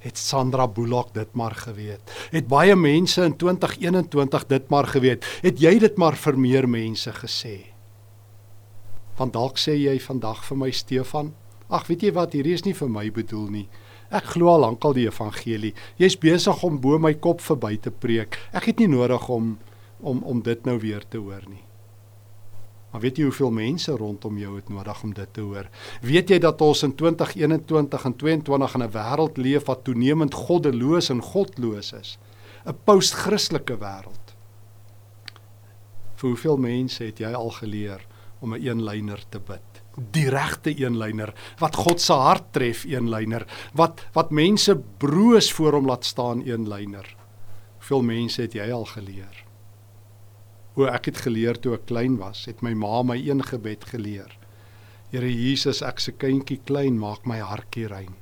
Het 0.03 0.19
Sandra 0.19 0.67
Bullock 0.67 1.13
dit 1.15 1.29
maar 1.33 1.55
geweet. 1.55 2.11
Het 2.33 2.47
baie 2.51 2.75
mense 2.75 3.23
in 3.23 3.37
2021 3.39 4.47
dit 4.49 4.69
maar 4.69 4.89
geweet. 4.91 5.23
Het 5.45 5.61
jy 5.63 5.77
dit 5.79 5.97
maar 5.97 6.17
vir 6.19 6.37
meer 6.37 6.67
mense 6.67 7.13
gesê? 7.21 7.55
Want 9.15 9.33
dalk 9.37 9.61
sê 9.61 9.77
jy 9.77 9.95
vandag 10.03 10.43
vir 10.43 10.59
my 10.59 10.71
Stefan, 10.75 11.31
ag 11.69 11.87
weet 11.87 12.03
jy 12.03 12.11
wat, 12.17 12.35
hierdie 12.35 12.57
is 12.57 12.65
nie 12.65 12.75
vir 12.75 12.91
my 12.91 13.07
bedoel 13.15 13.47
nie. 13.53 13.67
Ek 14.13 14.33
glo 14.35 14.51
al 14.51 14.65
lankal 14.65 14.93
die 14.97 15.07
evangelie. 15.07 15.71
Jy's 15.97 16.19
besig 16.19 16.65
om 16.67 16.81
bo 16.81 16.99
my 17.01 17.15
kop 17.17 17.41
verby 17.41 17.77
te 17.81 17.93
preek. 17.93 18.37
Ek 18.53 18.67
het 18.69 18.83
nie 18.83 18.91
nodig 18.91 19.29
om 19.29 19.55
om 20.03 20.19
om 20.27 20.41
dit 20.43 20.65
nou 20.67 20.75
weer 20.83 21.05
te 21.07 21.17
hoor 21.17 21.45
nie. 21.47 21.63
Maar 22.93 23.01
weet 23.01 23.17
jy 23.17 23.25
hoeveel 23.25 23.51
mense 23.51 23.91
rondom 23.97 24.37
jou 24.37 24.55
het 24.55 24.69
nodig 24.69 25.03
om 25.03 25.13
dit 25.17 25.33
te 25.33 25.41
hoor? 25.41 25.69
Weet 26.05 26.29
jy 26.29 26.37
dat 26.39 26.61
ons 26.61 26.83
in 26.85 26.93
2021 26.95 28.05
en 28.05 28.15
22 28.15 28.75
in 28.77 28.83
'n 28.83 28.91
wêreld 28.93 29.37
leef 29.37 29.65
wat 29.65 29.83
toenemend 29.83 30.33
goddeloos 30.33 31.09
en 31.09 31.21
godloos 31.21 31.93
is? 31.93 32.17
'n 32.65 32.77
Post-Christelike 32.83 33.77
wêreld. 33.77 34.35
Vir 36.15 36.29
hoeveel 36.29 36.57
mense 36.57 37.03
het 37.03 37.17
jy 37.19 37.33
al 37.33 37.49
geleer 37.49 38.05
om 38.39 38.53
'n 38.53 38.61
eenlyner 38.61 39.23
te 39.29 39.39
bid? 39.39 39.73
die 39.95 40.29
regte 40.29 40.73
eenlyner 40.73 41.33
wat 41.61 41.77
God 41.77 42.01
se 42.01 42.15
hart 42.17 42.51
tref 42.55 42.83
eenlyner 42.89 43.45
wat 43.77 44.05
wat 44.17 44.31
mense 44.33 44.75
broos 44.97 45.51
voor 45.53 45.77
hom 45.77 45.89
laat 45.89 46.05
staan 46.05 46.41
eenlyner. 46.41 47.15
Hoeveel 47.77 48.01
mense 48.01 48.41
het 48.41 48.53
jy 48.53 48.71
al 48.71 48.85
geleer? 48.85 49.42
O 50.75 50.87
ek 50.89 51.11
het 51.11 51.21
geleer 51.25 51.59
toe 51.61 51.75
ek 51.77 51.85
klein 51.89 52.17
was, 52.17 52.45
het 52.49 52.63
my 52.65 52.73
ma 52.73 53.03
my 53.05 53.17
een 53.19 53.43
gebed 53.45 53.85
geleer. 53.91 54.31
Here 55.13 55.29
Jesus, 55.29 55.83
ek 55.85 56.01
se 56.01 56.15
kindjie 56.17 56.59
klein, 56.65 56.97
maak 56.97 57.27
my 57.29 57.37
hartjie 57.45 57.85
rein. 57.91 58.15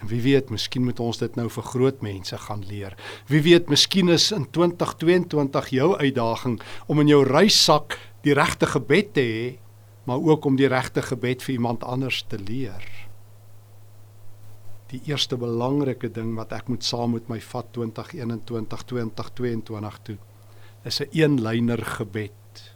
En 0.00 0.08
wie 0.08 0.20
weet, 0.24 0.50
miskien 0.52 0.84
moet 0.84 1.00
ons 1.00 1.18
dit 1.20 1.36
nou 1.36 1.48
vir 1.52 1.68
groot 1.72 2.02
mense 2.04 2.38
gaan 2.46 2.64
leer. 2.68 2.96
Wie 3.28 3.42
weet, 3.44 3.68
miskien 3.72 4.12
is 4.12 4.30
in 4.32 4.48
2022 4.52 5.70
jou 5.76 5.92
uitdaging 5.96 6.58
om 6.88 7.00
in 7.00 7.12
jou 7.12 7.22
reissak 7.28 7.98
die 8.24 8.36
regte 8.36 8.68
gebed 8.68 9.14
te 9.16 9.24
hê 9.24 9.46
maar 10.06 10.22
ook 10.22 10.44
om 10.44 10.56
die 10.56 10.68
regte 10.70 11.02
gebed 11.02 11.42
vir 11.42 11.56
iemand 11.56 11.84
anders 11.84 12.22
te 12.30 12.38
leer. 12.38 12.84
Die 14.92 15.00
eerste 15.10 15.34
belangrike 15.36 16.12
ding 16.14 16.36
wat 16.38 16.52
ek 16.54 16.68
moet 16.70 16.86
saam 16.86 17.16
met 17.16 17.26
my 17.28 17.40
vat 17.42 17.72
2021 17.74 18.84
2022 18.86 19.98
toe 20.06 20.16
is 20.86 21.00
'n 21.00 21.10
eenlyner 21.10 21.82
gebed. 21.82 22.74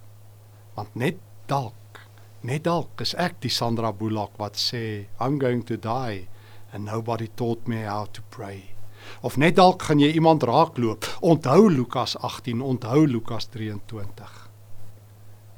Want 0.74 0.94
net 0.94 1.16
dalk, 1.46 2.00
net 2.40 2.64
dalk 2.64 3.00
is 3.00 3.14
ek 3.14 3.40
die 3.40 3.50
Sandra 3.50 3.92
Bullock 3.92 4.38
wat 4.38 4.56
sê 4.56 5.06
I'm 5.20 5.38
going 5.38 5.64
to 5.64 5.76
die 5.76 6.28
and 6.72 6.84
nobody 6.84 7.28
taught 7.34 7.66
me 7.66 7.86
how 7.86 8.06
to 8.12 8.22
pray. 8.28 8.74
Of 9.22 9.36
net 9.36 9.56
dalk 9.56 9.82
gaan 9.82 9.98
jy 9.98 10.12
iemand 10.12 10.42
raakloop. 10.42 11.04
Onthou 11.20 11.70
Lukas 11.70 12.16
18, 12.18 12.60
onthou 12.60 13.06
Lukas 13.06 13.46
23 13.46 14.50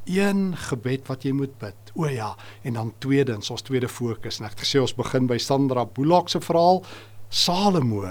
een 0.05 0.57
gebed 0.57 1.07
wat 1.07 1.23
jy 1.23 1.33
moet 1.33 1.59
bid. 1.59 1.93
O 1.95 2.07
ja, 2.07 2.37
en 2.63 2.73
dan 2.73 2.93
tweedens, 2.99 3.51
ons 3.51 3.63
tweede 3.63 3.89
fokus. 3.89 4.41
En 4.41 4.49
ek 4.49 4.57
het 4.57 4.65
gesê 4.67 4.81
ons 4.81 4.95
begin 4.95 5.29
by 5.31 5.39
Sandra 5.39 5.87
Bullock 5.87 6.29
se 6.33 6.41
verhaal 6.41 6.83
Salomo, 7.29 8.11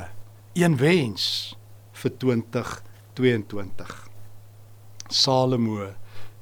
een 0.53 0.77
wens 0.77 1.55
vir 2.03 2.17
2022. 2.17 4.10
Salomo, 5.11 5.89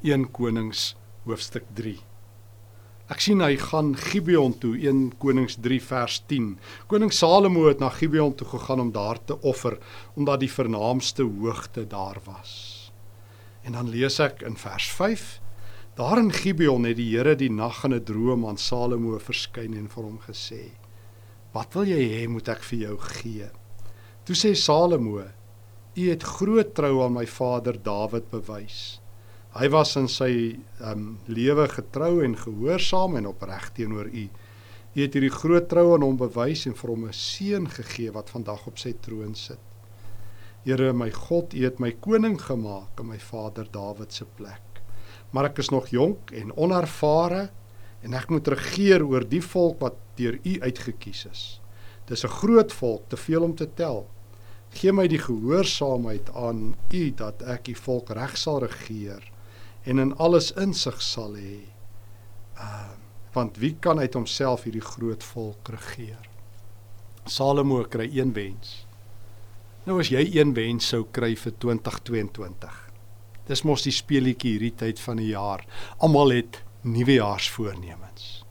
1 0.06 0.28
Konings 0.30 0.94
hoofstuk 1.26 1.64
3. 1.74 1.96
Ek 3.10 3.24
sien 3.26 3.42
hy 3.42 3.56
gaan 3.58 3.96
Gibeon 3.98 4.54
toe, 4.62 4.76
1 4.78 5.16
Konings 5.18 5.56
3 5.58 5.80
vers 5.82 6.20
10. 6.30 6.52
Koning 6.92 7.10
Salomo 7.10 7.64
het 7.66 7.82
na 7.82 7.90
Gibeon 7.90 8.36
toe 8.38 8.46
gegaan 8.52 8.84
om 8.84 8.92
daar 8.94 9.18
te 9.26 9.40
offer 9.42 9.80
omdat 10.14 10.44
die 10.44 10.52
vernaamste 10.54 11.26
hoogte 11.26 11.88
daar 11.90 12.22
was. 12.28 12.92
En 13.66 13.74
dan 13.74 13.90
lees 13.90 14.20
ek 14.22 14.46
in 14.46 14.60
vers 14.62 14.92
5: 15.00 15.26
Daar 15.98 16.22
in 16.22 16.30
Gibeon 16.30 16.86
het 16.86 17.02
die 17.02 17.10
Here 17.16 17.34
die 17.36 17.50
nag 17.50 17.82
in 17.90 17.98
'n 17.98 18.06
droom 18.06 18.46
aan 18.46 18.62
Salomo 18.62 19.18
verskyn 19.18 19.74
en 19.74 19.90
vir 19.90 20.04
hom 20.04 20.20
gesê: 20.30 20.78
"Wat 21.54 21.74
wil 21.74 21.90
jy 21.90 22.06
hê 22.14 22.30
moet 22.30 22.48
ek 22.48 22.62
vir 22.64 22.80
jou 22.80 22.98
gee?" 22.98 23.50
Toe 24.26 24.36
sê 24.36 24.54
Salomo: 24.54 25.26
"U 25.96 26.10
het 26.10 26.24
groot 26.24 26.74
trou 26.76 27.04
aan 27.04 27.14
my 27.14 27.26
vader 27.28 27.78
Dawid 27.84 28.30
bewys. 28.30 29.00
Hy 29.58 29.70
was 29.70 29.96
in 29.96 30.08
sy 30.08 30.60
um, 30.86 31.18
lewe 31.26 31.68
getrou 31.68 32.24
en 32.24 32.38
gehoorsaam 32.38 33.16
en 33.16 33.28
opreg 33.28 33.72
teenoor 33.74 34.06
u. 34.06 34.30
U 34.94 35.02
het 35.02 35.14
hierdie 35.14 35.34
groot 35.34 35.70
trou 35.70 35.94
aan 35.94 36.06
hom 36.06 36.18
bewys 36.18 36.66
en 36.66 36.76
vir 36.76 36.90
hom 36.90 37.06
'n 37.06 37.14
seun 37.14 37.70
gegee 37.70 38.12
wat 38.12 38.30
vandag 38.30 38.68
op 38.68 38.78
sy 38.78 38.94
troon 38.94 39.36
sit." 39.36 39.60
Here 40.66 40.94
my 40.94 41.10
God, 41.12 41.54
U 41.54 41.64
het 41.64 41.80
my 41.80 41.92
koning 41.92 42.36
gemaak 42.42 43.00
in 43.00 43.08
my 43.08 43.18
vader 43.18 43.66
Dawid 43.72 44.14
se 44.14 44.26
plek. 44.26 44.82
Maar 45.32 45.46
ek 45.46 45.58
is 45.64 45.70
nog 45.70 45.88
jonk 45.88 46.32
en 46.32 46.52
onervare 46.58 47.50
en 48.04 48.14
ek 48.14 48.30
moet 48.30 48.48
regeer 48.48 49.06
oor 49.06 49.24
die 49.24 49.42
volk 49.42 49.80
wat 49.80 49.96
deur 50.20 50.40
U 50.44 50.54
uitgekies 50.62 51.26
is. 51.32 51.62
Dis 52.06 52.26
'n 52.26 52.36
groot 52.42 52.74
volk, 52.74 53.10
te 53.10 53.18
veel 53.18 53.44
om 53.44 53.56
te 53.56 53.68
tel. 53.74 54.08
Gee 54.78 54.94
my 54.94 55.08
die 55.10 55.22
gehoorsaamheid 55.22 56.30
aan 56.38 56.76
U 56.94 57.04
dat 57.18 57.42
ek 57.42 57.72
U 57.74 57.76
volk 57.76 58.14
reg 58.18 58.38
sal 58.38 58.62
regeer 58.66 59.24
en 59.90 60.00
in 60.00 60.14
alles 60.22 60.52
insig 60.60 61.02
sal 61.02 61.38
hê. 61.40 61.62
Uh 62.58 62.96
want 63.34 63.60
wie 63.62 63.76
kan 63.78 64.00
uit 64.02 64.16
homself 64.18 64.64
hierdie 64.66 64.82
groot 64.82 65.24
volk 65.24 65.70
regeer? 65.70 66.24
Salomo 67.30 67.84
kry 67.86 68.08
een 68.10 68.32
wens. 68.34 68.88
Nou 69.86 70.00
as 70.02 70.10
jy 70.10 70.24
een 70.34 70.56
wens 70.58 70.90
sou 70.90 71.04
kry 71.14 71.36
vir 71.38 71.54
2022. 71.62 72.80
Dis 73.46 73.62
mos 73.66 73.86
die 73.86 73.94
speelietjie 73.94 74.56
hierdie 74.56 74.74
tyd 74.82 75.00
van 75.06 75.22
die 75.22 75.30
jaar. 75.30 75.62
Almal 76.02 76.34
het 76.40 76.60
nuwejaarsvoornemens. 76.90 78.44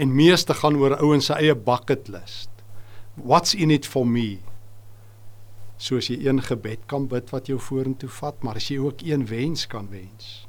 En 0.00 0.16
meeste 0.16 0.56
gaan 0.56 0.80
oor 0.80 0.96
ouens 0.96 1.28
se 1.28 1.36
eie 1.36 1.54
bucket 1.54 2.08
list. 2.08 2.50
What's 3.20 3.54
in 3.54 3.70
it 3.70 3.86
for 3.86 4.08
me? 4.08 4.40
Soos 5.82 6.06
jy 6.06 6.20
een 6.22 6.38
gebed 6.46 6.84
kan 6.86 7.08
bid 7.10 7.32
wat 7.34 7.48
jou 7.50 7.58
vorentoe 7.58 8.10
vat, 8.20 8.36
maar 8.46 8.60
as 8.60 8.68
jy 8.70 8.76
ook 8.78 9.00
een 9.02 9.26
wens 9.26 9.66
kan 9.66 9.88
wens 9.90 10.46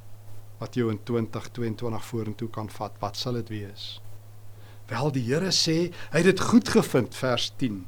wat 0.62 0.78
jou 0.78 0.86
in 0.94 1.00
2022 1.04 2.04
vorentoe 2.08 2.48
kan 2.54 2.70
vat, 2.72 2.94
wat 3.02 3.18
sal 3.20 3.36
dit 3.36 3.50
wees? 3.52 3.88
Wel 4.88 5.10
die 5.12 5.24
Here 5.26 5.50
sê, 5.52 5.90
hy 6.14 6.22
het 6.22 6.30
dit 6.30 6.44
goed 6.52 6.70
gevind 6.72 7.18
vers 7.18 7.50
10 7.60 7.82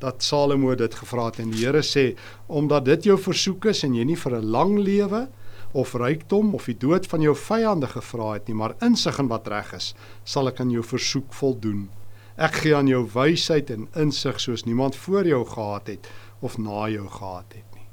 dat 0.00 0.22
Salomo 0.22 0.74
dit 0.76 0.94
gevra 0.94 1.26
het 1.30 1.40
en 1.42 1.50
die 1.52 1.64
Here 1.64 1.82
sê 1.84 2.06
omdat 2.46 2.86
dit 2.86 3.10
jou 3.10 3.18
versoek 3.18 3.68
is 3.72 3.82
en 3.84 3.96
jy 3.96 4.04
nie 4.04 4.20
vir 4.22 4.38
'n 4.38 4.50
lang 4.54 4.78
lewe 4.78 5.26
of 5.72 5.94
rykdom 5.94 6.54
of 6.54 6.66
die 6.66 6.78
dood 6.78 7.06
van 7.06 7.20
jou 7.20 7.34
vyande 7.34 7.86
gevra 7.86 8.32
het 8.34 8.48
nie 8.48 8.54
maar 8.54 8.76
insig 8.80 9.18
in 9.18 9.28
wat 9.28 9.48
reg 9.48 9.72
is 9.72 9.94
sal 10.24 10.48
ek 10.48 10.60
aan 10.60 10.70
jou 10.70 10.82
versoek 10.82 11.32
voldoen 11.32 11.88
ek 12.36 12.54
gee 12.62 12.76
aan 12.76 12.88
jou 12.88 13.02
wysheid 13.14 13.70
en 13.70 13.88
insig 13.96 14.40
soos 14.40 14.64
niemand 14.64 14.96
voor 14.96 15.26
jou 15.26 15.44
gehad 15.44 15.86
het 15.86 16.08
of 16.46 16.58
na 16.62 16.86
jou 16.92 17.06
gehad 17.18 17.58
het 17.58 17.78
nie 17.78 17.88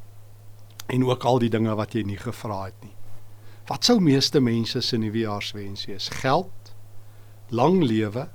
en 0.96 1.06
ook 1.10 1.26
al 1.30 1.42
die 1.44 1.52
dinge 1.54 1.76
wat 1.80 1.96
jy 1.98 2.06
nie 2.08 2.20
gevra 2.22 2.64
het 2.68 2.80
nie 2.86 2.96
wat 3.70 3.88
sou 3.88 4.00
meeste 4.04 4.42
mense 4.44 4.82
se 4.82 5.00
nuwejaarswens 5.00 5.88
wees 5.90 6.10
geld 6.24 6.74
lang 7.62 7.82
lewe 7.84 8.28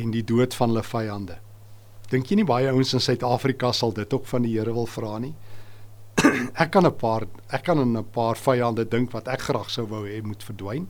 en 0.00 0.14
die 0.14 0.24
dood 0.24 0.54
van 0.60 0.72
hulle 0.72 0.86
vyande 0.90 1.40
Dink 2.12 2.28
jy 2.28 2.36
nie 2.36 2.46
baie 2.46 2.68
ouens 2.68 2.92
in 2.94 3.02
Suid-Afrika 3.02 3.72
sal 3.72 3.94
dit 3.96 4.12
ook 4.14 4.26
van 4.28 4.44
die 4.44 4.52
Here 4.52 4.74
wil 4.76 4.86
vra 4.86 5.16
nie? 5.22 5.32
ek 6.62 6.70
kan 6.76 6.86
'n 6.86 6.92
paar 7.00 7.24
ek 7.48 7.64
kan 7.64 7.80
aan 7.80 7.96
'n 7.96 8.10
paar 8.12 8.36
vyande 8.36 8.84
dink 8.84 9.10
wat 9.12 9.28
ek 9.28 9.48
graag 9.48 9.70
sou 9.70 9.86
wou 9.88 10.04
hê 10.06 10.20
moet 10.22 10.44
verdwyn 10.44 10.86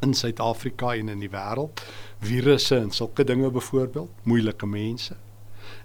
in 0.00 0.14
Suid-Afrika 0.14 0.94
en 0.94 1.08
in 1.08 1.20
die 1.20 1.30
wêreld. 1.30 1.82
Virusse 2.22 2.76
en 2.76 2.90
sulke 2.90 3.24
dinge 3.24 3.50
byvoorbeeld, 3.50 4.10
moeilike 4.22 4.66
mense. 4.66 5.16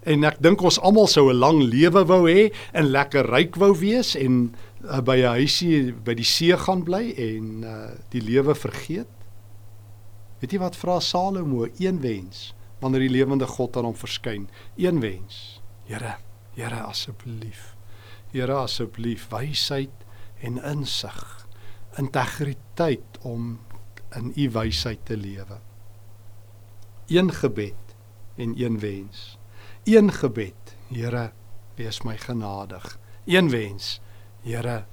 En 0.06 0.24
ek 0.28 0.42
dink 0.44 0.62
ons 0.62 0.80
almal 0.84 1.08
sou 1.08 1.30
'n 1.32 1.40
lang 1.40 1.62
lewe 1.64 2.04
wou 2.06 2.28
hê 2.28 2.52
en 2.74 2.92
lekker 2.92 3.30
ryk 3.30 3.56
wou 3.56 3.72
wees 3.76 4.16
en 4.16 4.56
uh, 4.84 5.00
by 5.00 5.18
'n 5.22 5.36
huisie 5.40 5.94
by 5.94 6.14
die 6.14 6.28
see 6.28 6.58
gaan 6.58 6.84
bly 6.84 7.14
en 7.18 7.64
uh, 7.64 7.92
die 8.10 8.22
lewe 8.22 8.56
vergeet. 8.56 9.08
Weet 10.40 10.52
jy 10.52 10.60
wat 10.60 10.76
vra 10.76 11.00
Salomo? 11.00 11.68
Een 11.80 12.02
wens 12.02 12.54
wanneer 12.80 13.08
die 13.08 13.16
lewende 13.16 13.48
God 13.48 13.78
aan 13.78 13.86
hom 13.86 13.96
verskyn. 13.96 14.50
Een 14.76 15.00
wens. 15.00 15.62
Here, 15.88 16.18
Here 16.54 16.84
asseblief. 16.86 17.76
Here 18.34 18.54
asseblief 18.54 19.30
wysheid 19.32 20.04
en 20.44 20.60
insig, 20.62 21.48
integriteit 21.98 23.20
om 23.22 23.60
in 24.18 24.34
u 24.36 24.50
wysheid 24.54 25.06
te 25.06 25.18
lewe. 25.18 25.60
Een 27.08 27.32
gebed 27.32 27.96
en 28.36 28.54
een 28.60 28.80
wens. 28.80 29.38
Een 29.84 30.12
gebed, 30.16 30.78
Here, 30.88 31.34
wees 31.76 32.02
my 32.08 32.18
genadig. 32.18 33.00
Een 33.26 33.50
wens, 33.50 34.00
Here, 34.42 34.86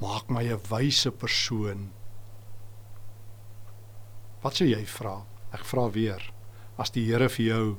maak 0.00 0.28
my 0.28 0.42
'n 0.52 0.60
wyse 0.68 1.10
persoon. 1.10 1.92
Wat 4.42 4.56
sou 4.56 4.68
jy 4.68 4.84
vra? 4.86 5.24
Ek 5.52 5.64
vra 5.64 5.90
weer. 5.90 6.32
As 6.76 6.90
die 6.90 7.06
Here 7.06 7.28
vir 7.28 7.46
jou 7.46 7.76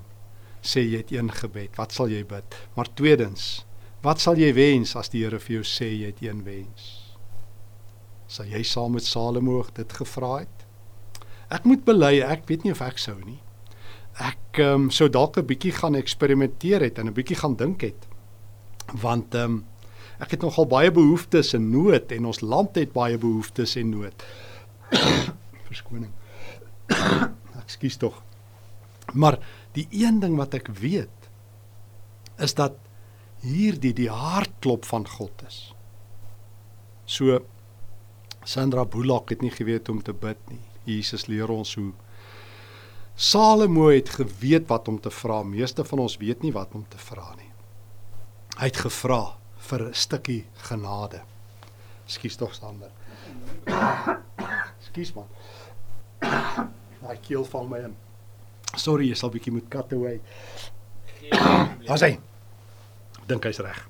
sê 0.63 0.81
jy 0.81 0.97
het 0.97 1.11
een 1.11 1.31
gebed, 1.31 1.75
wat 1.77 1.91
sal 1.91 2.07
jy 2.09 2.25
bid? 2.25 2.55
Maar 2.75 2.93
tweedens, 2.93 3.65
wat 4.01 4.19
sal 4.19 4.35
jy 4.35 4.53
wens 4.53 4.95
as 4.95 5.09
die 5.09 5.23
Here 5.23 5.39
vir 5.39 5.55
jou 5.55 5.63
sê 5.63 5.85
jy 5.85 6.05
het 6.05 6.21
een 6.21 6.43
wens? 6.43 7.15
Sal 8.27 8.45
jy 8.45 8.63
saam 8.63 8.93
met 8.93 9.03
Salomo 9.03 9.65
dit 9.73 9.93
gevra 9.93 10.39
het? 10.39 10.65
Ek 11.51 11.63
moet 11.63 11.85
bely, 11.85 12.21
ek 12.21 12.47
weet 12.47 12.63
nie 12.63 12.71
of 12.71 12.81
ek 12.81 12.97
sou 12.97 13.21
nie. 13.23 13.41
Ek 14.21 14.59
um, 14.61 14.89
sou 14.93 15.09
dalk 15.09 15.37
'n 15.37 15.45
bietjie 15.45 15.71
gaan 15.71 15.95
eksperimenteer 15.95 16.81
het 16.81 16.99
en 16.99 17.07
'n 17.07 17.13
bietjie 17.13 17.35
gaan 17.35 17.55
dink 17.55 17.81
het. 17.81 18.07
Want 19.01 19.35
um, 19.35 19.65
ek 20.19 20.31
het 20.31 20.41
nogal 20.41 20.65
baie 20.65 20.91
behoeftes 20.91 21.53
en 21.53 21.71
nood 21.71 22.11
en 22.11 22.25
ons 22.25 22.41
land 22.41 22.75
het 22.75 22.93
baie 22.93 23.17
behoeftes 23.17 23.75
en 23.75 23.89
nood. 23.89 24.23
Verskoning. 25.69 26.11
Ekskuus 27.63 27.97
tog. 27.97 28.21
Maar 29.13 29.39
die 29.71 29.87
een 29.91 30.19
ding 30.19 30.37
wat 30.37 30.53
ek 30.53 30.67
weet 30.67 31.29
is 32.37 32.53
dat 32.53 32.77
hierdie 33.41 33.93
die 33.93 34.09
hartklop 34.09 34.85
van 34.85 35.07
God 35.07 35.43
is. 35.47 35.73
So 37.05 37.41
Sandra 38.43 38.85
Bullock 38.85 39.29
het 39.29 39.41
nie 39.41 39.51
geweet 39.51 39.89
om 39.89 40.01
te 40.03 40.13
bid 40.13 40.39
nie. 40.49 40.61
Jesus 40.83 41.27
leer 41.27 41.49
ons 41.49 41.75
hoe 41.75 41.93
Salomo 43.15 43.87
het 43.89 44.09
geweet 44.09 44.67
wat 44.67 44.87
om 44.87 44.99
te 44.99 45.11
vra. 45.11 45.43
Meeste 45.43 45.85
van 45.85 45.99
ons 45.99 46.17
weet 46.17 46.41
nie 46.41 46.51
wat 46.51 46.73
om 46.73 46.85
te 46.89 46.97
vra 46.97 47.35
nie. 47.37 47.49
Hy 48.57 48.69
het 48.69 48.77
gevra 48.77 49.37
vir 49.69 49.89
'n 49.89 49.93
stukkie 49.93 50.45
genade. 50.69 51.21
Ekskuus 52.05 52.35
tog 52.35 52.53
Sander. 52.53 52.91
Ekskuus 54.79 55.13
man. 55.13 55.27
My 57.01 57.17
keel 57.21 57.45
val 57.45 57.67
my 57.67 57.77
in. 57.77 57.95
Sorry, 58.75 59.07
jy 59.07 59.15
sal 59.15 59.29
bietjie 59.29 59.53
moet 59.53 59.69
cut 59.69 59.93
away. 59.93 60.21
Waar 61.87 61.95
is 61.95 62.01
hy? 62.01 62.19
Dink 63.27 63.43
hy's 63.43 63.59
reg. 63.59 63.89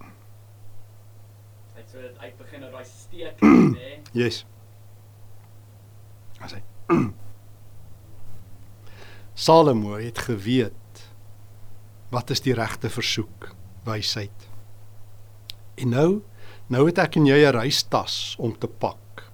Hy 0.00 1.80
het 1.80 1.90
so 1.90 2.00
dit 2.00 2.18
uitbegin 2.18 2.64
op 2.64 2.72
daai 2.72 2.84
steek, 2.84 3.40
nê? 3.40 4.00
Yes. 4.22 4.44
Salomo 9.34 9.96
het 9.98 10.18
geweet 10.18 11.02
wat 12.14 12.30
is 12.30 12.40
die 12.44 12.54
regte 12.54 12.90
versoek, 12.90 13.50
wysheid. 13.84 14.46
En 15.76 15.90
nou, 15.92 16.10
nou 16.70 16.84
het 16.86 17.00
ek 17.02 17.18
en 17.18 17.26
jy 17.26 17.42
'n 17.42 17.56
reistas 17.58 18.36
om 18.38 18.54
te 18.58 18.68
pak. 18.68 19.26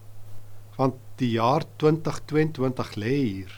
Want 0.76 0.96
die 1.16 1.36
jaar 1.36 1.64
2022 1.76 2.94
lê 2.96 3.16
hier. 3.22 3.52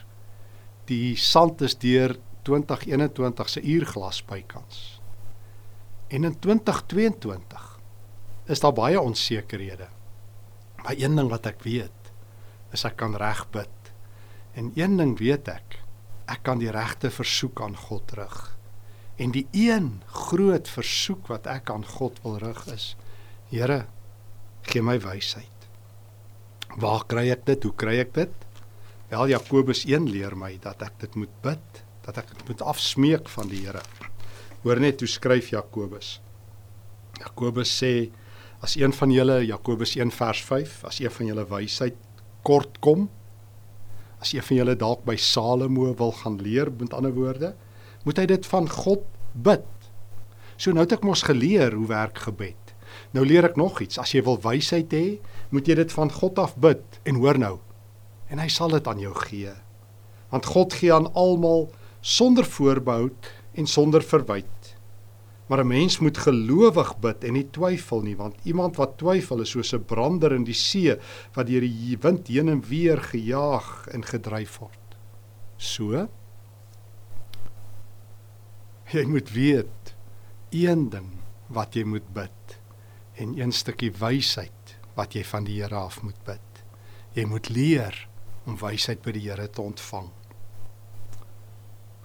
Die 0.91 1.17
sand 1.17 1.61
is 1.61 1.79
deur 1.79 2.19
2021 2.43 3.49
se 3.49 3.63
uurglas 3.63 4.25
bykans. 4.25 5.01
En 6.09 6.25
in 6.25 6.39
2022 6.39 7.81
is 8.47 8.61
daar 8.61 8.73
baie 8.73 9.01
onsekerhede. 9.01 9.89
Maar 10.83 10.95
een 10.99 11.17
ding 11.17 11.31
wat 11.31 11.47
ek 11.47 11.63
weet, 11.63 12.13
is 12.73 12.85
ek 12.85 12.97
kan 13.01 13.17
reg 13.17 13.47
bid. 13.51 13.74
En 14.55 14.71
een 14.75 14.97
ding 14.97 15.17
weet 15.19 15.49
ek, 15.51 15.81
ek 16.31 16.45
kan 16.47 16.61
die 16.63 16.71
regte 16.73 17.11
versoek 17.11 17.61
aan 17.65 17.77
God 17.77 18.15
rig. 18.19 18.39
En 19.19 19.35
die 19.35 19.47
een 19.55 20.03
groot 20.11 20.69
versoek 20.71 21.29
wat 21.31 21.47
ek 21.51 21.71
aan 21.71 21.85
God 21.87 22.19
wil 22.23 22.39
rig 22.43 22.63
is: 22.75 22.95
Here, 23.51 23.85
gee 24.67 24.83
my 24.83 24.97
wysheid. 25.03 25.69
Waar 26.81 27.05
kry 27.07 27.29
ek 27.31 27.45
dit? 27.47 27.67
Hoe 27.67 27.75
kry 27.79 27.99
ek 28.03 28.15
dit? 28.17 28.33
Wel 29.11 29.35
Jakobus 29.35 29.85
1 29.87 30.09
leer 30.11 30.35
my 30.39 30.57
dat 30.63 30.83
ek 30.83 30.99
dit 31.05 31.19
moet 31.23 31.35
bid, 31.45 31.83
dat 32.07 32.19
ek 32.19 32.33
dit 32.33 32.49
moet 32.51 32.65
afsmeek 32.75 33.31
van 33.31 33.51
die 33.51 33.63
Here. 33.67 33.83
Hoor 34.65 34.81
net 34.83 35.03
hoe 35.05 35.11
skryf 35.11 35.53
Jakobus. 35.53 36.19
Jakobus 37.21 37.71
sê 37.71 38.09
as 38.65 38.79
een 38.81 38.95
van 38.97 39.13
julle 39.13 39.43
Jakobus 39.45 39.95
1 39.99 40.11
vers 40.17 40.41
5, 40.49 40.81
as 40.89 40.99
een 41.03 41.13
van 41.13 41.31
julle 41.31 41.45
wysheid 41.51 41.99
kort 42.43 42.81
kom, 42.83 43.07
as 44.25 44.33
een 44.33 44.45
van 44.45 44.57
julle 44.57 44.77
dalk 44.81 45.05
by 45.05 45.17
Salomo 45.21 45.91
wil 45.99 46.13
gaan 46.23 46.41
leer, 46.41 46.71
met 46.73 46.97
ander 46.97 47.13
woorde, 47.13 47.53
moet 48.05 48.21
hy 48.21 48.25
dit 48.31 48.47
van 48.49 48.69
God 48.73 49.05
bid. 49.33 49.67
So 50.57 50.73
nou 50.73 50.87
het 50.87 50.97
ek 50.97 51.05
mos 51.05 51.25
geleer 51.29 51.77
hoe 51.77 51.89
werk 51.91 52.23
gebed. 52.25 52.73
Nou 53.13 53.25
leer 53.27 53.51
ek 53.51 53.59
nog 53.61 53.83
iets. 53.85 53.99
As 54.01 54.15
jy 54.15 54.23
wil 54.25 54.41
wysheid 54.41 54.93
hê, 54.95 55.19
moet 55.53 55.69
jy 55.69 55.77
dit 55.83 55.93
van 55.93 56.13
God 56.13 56.41
af 56.41 56.57
bid 56.57 57.01
en 57.05 57.21
hoor 57.21 57.39
nou. 57.41 57.59
En 58.33 58.41
hy 58.41 58.49
sal 58.49 58.73
dit 58.73 58.89
aan 58.89 59.03
jou 59.03 59.13
gee. 59.27 59.53
Want 60.33 60.49
God 60.55 60.77
gee 60.79 60.93
aan 60.95 61.11
almal 61.13 61.69
sonder 62.01 62.47
voorbehou 62.49 63.11
en 63.55 63.69
sonder 63.71 64.03
verwyte. 64.03 64.64
Maar 65.47 65.61
'n 65.61 65.67
mens 65.67 65.99
moet 65.99 66.19
gelowig 66.19 66.99
bid 66.99 67.25
en 67.25 67.33
nie 67.33 67.51
twyfel 67.51 68.01
nie, 68.01 68.17
want 68.17 68.37
iemand 68.45 68.77
wat 68.77 68.99
twyfel 68.99 69.41
is 69.41 69.51
soos 69.51 69.75
'n 69.75 69.85
brander 69.85 70.33
in 70.33 70.45
die 70.45 70.55
see 70.55 70.97
wat 71.35 71.47
deur 71.47 71.61
die 71.61 71.99
wind 72.01 72.29
heen 72.29 72.49
en 72.49 72.61
weer 72.61 72.99
gejaag 72.99 73.87
en 73.93 74.05
gedryf 74.05 74.59
word. 74.59 74.97
So 75.57 76.09
jy 78.93 79.05
moet 79.07 79.31
weet 79.31 79.95
een 80.51 80.89
ding 80.91 81.11
wat 81.49 81.75
jy 81.75 81.85
moet 81.85 82.07
bid 82.15 82.59
en 83.15 83.39
een 83.39 83.53
stukkie 83.53 83.93
wysheid 83.93 84.77
wat 84.95 85.15
jy 85.15 85.25
van 85.25 85.45
die 85.45 85.61
Here 85.63 85.77
af 85.77 86.03
moet 86.03 86.19
bid. 86.27 86.65
Jy 87.15 87.25
moet 87.25 87.49
leer 87.49 88.09
om 88.47 88.59
wysheid 88.59 89.03
by 89.03 89.15
die 89.17 89.27
Here 89.29 89.49
te 89.51 89.63
ontvang. 89.63 90.11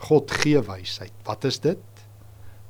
God 0.10 0.32
gee 0.32 0.62
wysheid. 0.64 1.14
Wat 1.28 1.46
is 1.46 1.60
dit? 1.60 1.82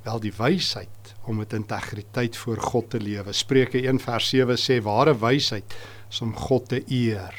Wel 0.02 0.20
die 0.20 0.32
wysheid 0.36 1.14
om 1.28 1.36
met 1.36 1.52
integriteit 1.52 2.36
voor 2.36 2.56
God 2.56 2.90
te 2.90 3.00
lewe. 3.00 3.32
Spreuke 3.32 3.82
1 3.82 4.00
vers 4.00 4.28
7 4.32 4.56
sê 4.58 4.80
ware 4.82 5.14
wysheid 5.18 5.76
is 6.10 6.20
om 6.24 6.32
God 6.36 6.68
te 6.68 6.80
eer. 6.88 7.36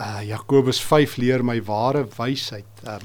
Uh 0.00 0.22
Jakobus 0.26 0.80
5 0.82 1.16
leer 1.16 1.44
my 1.44 1.60
ware 1.62 2.06
wysheid 2.16 2.86
um, 2.88 3.04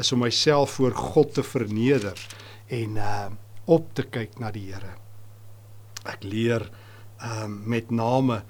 is 0.00 0.12
om 0.12 0.22
myself 0.22 0.78
voor 0.78 0.94
God 0.96 1.34
te 1.34 1.42
verneder 1.42 2.26
en 2.68 2.96
uh 2.96 3.28
op 3.70 3.92
te 3.94 4.02
kyk 4.02 4.38
na 4.42 4.48
die 4.50 4.72
Here. 4.72 4.96
Ek 6.10 6.24
leer 6.26 6.64
um 7.22 7.60
met 7.70 7.90
name 7.90 8.40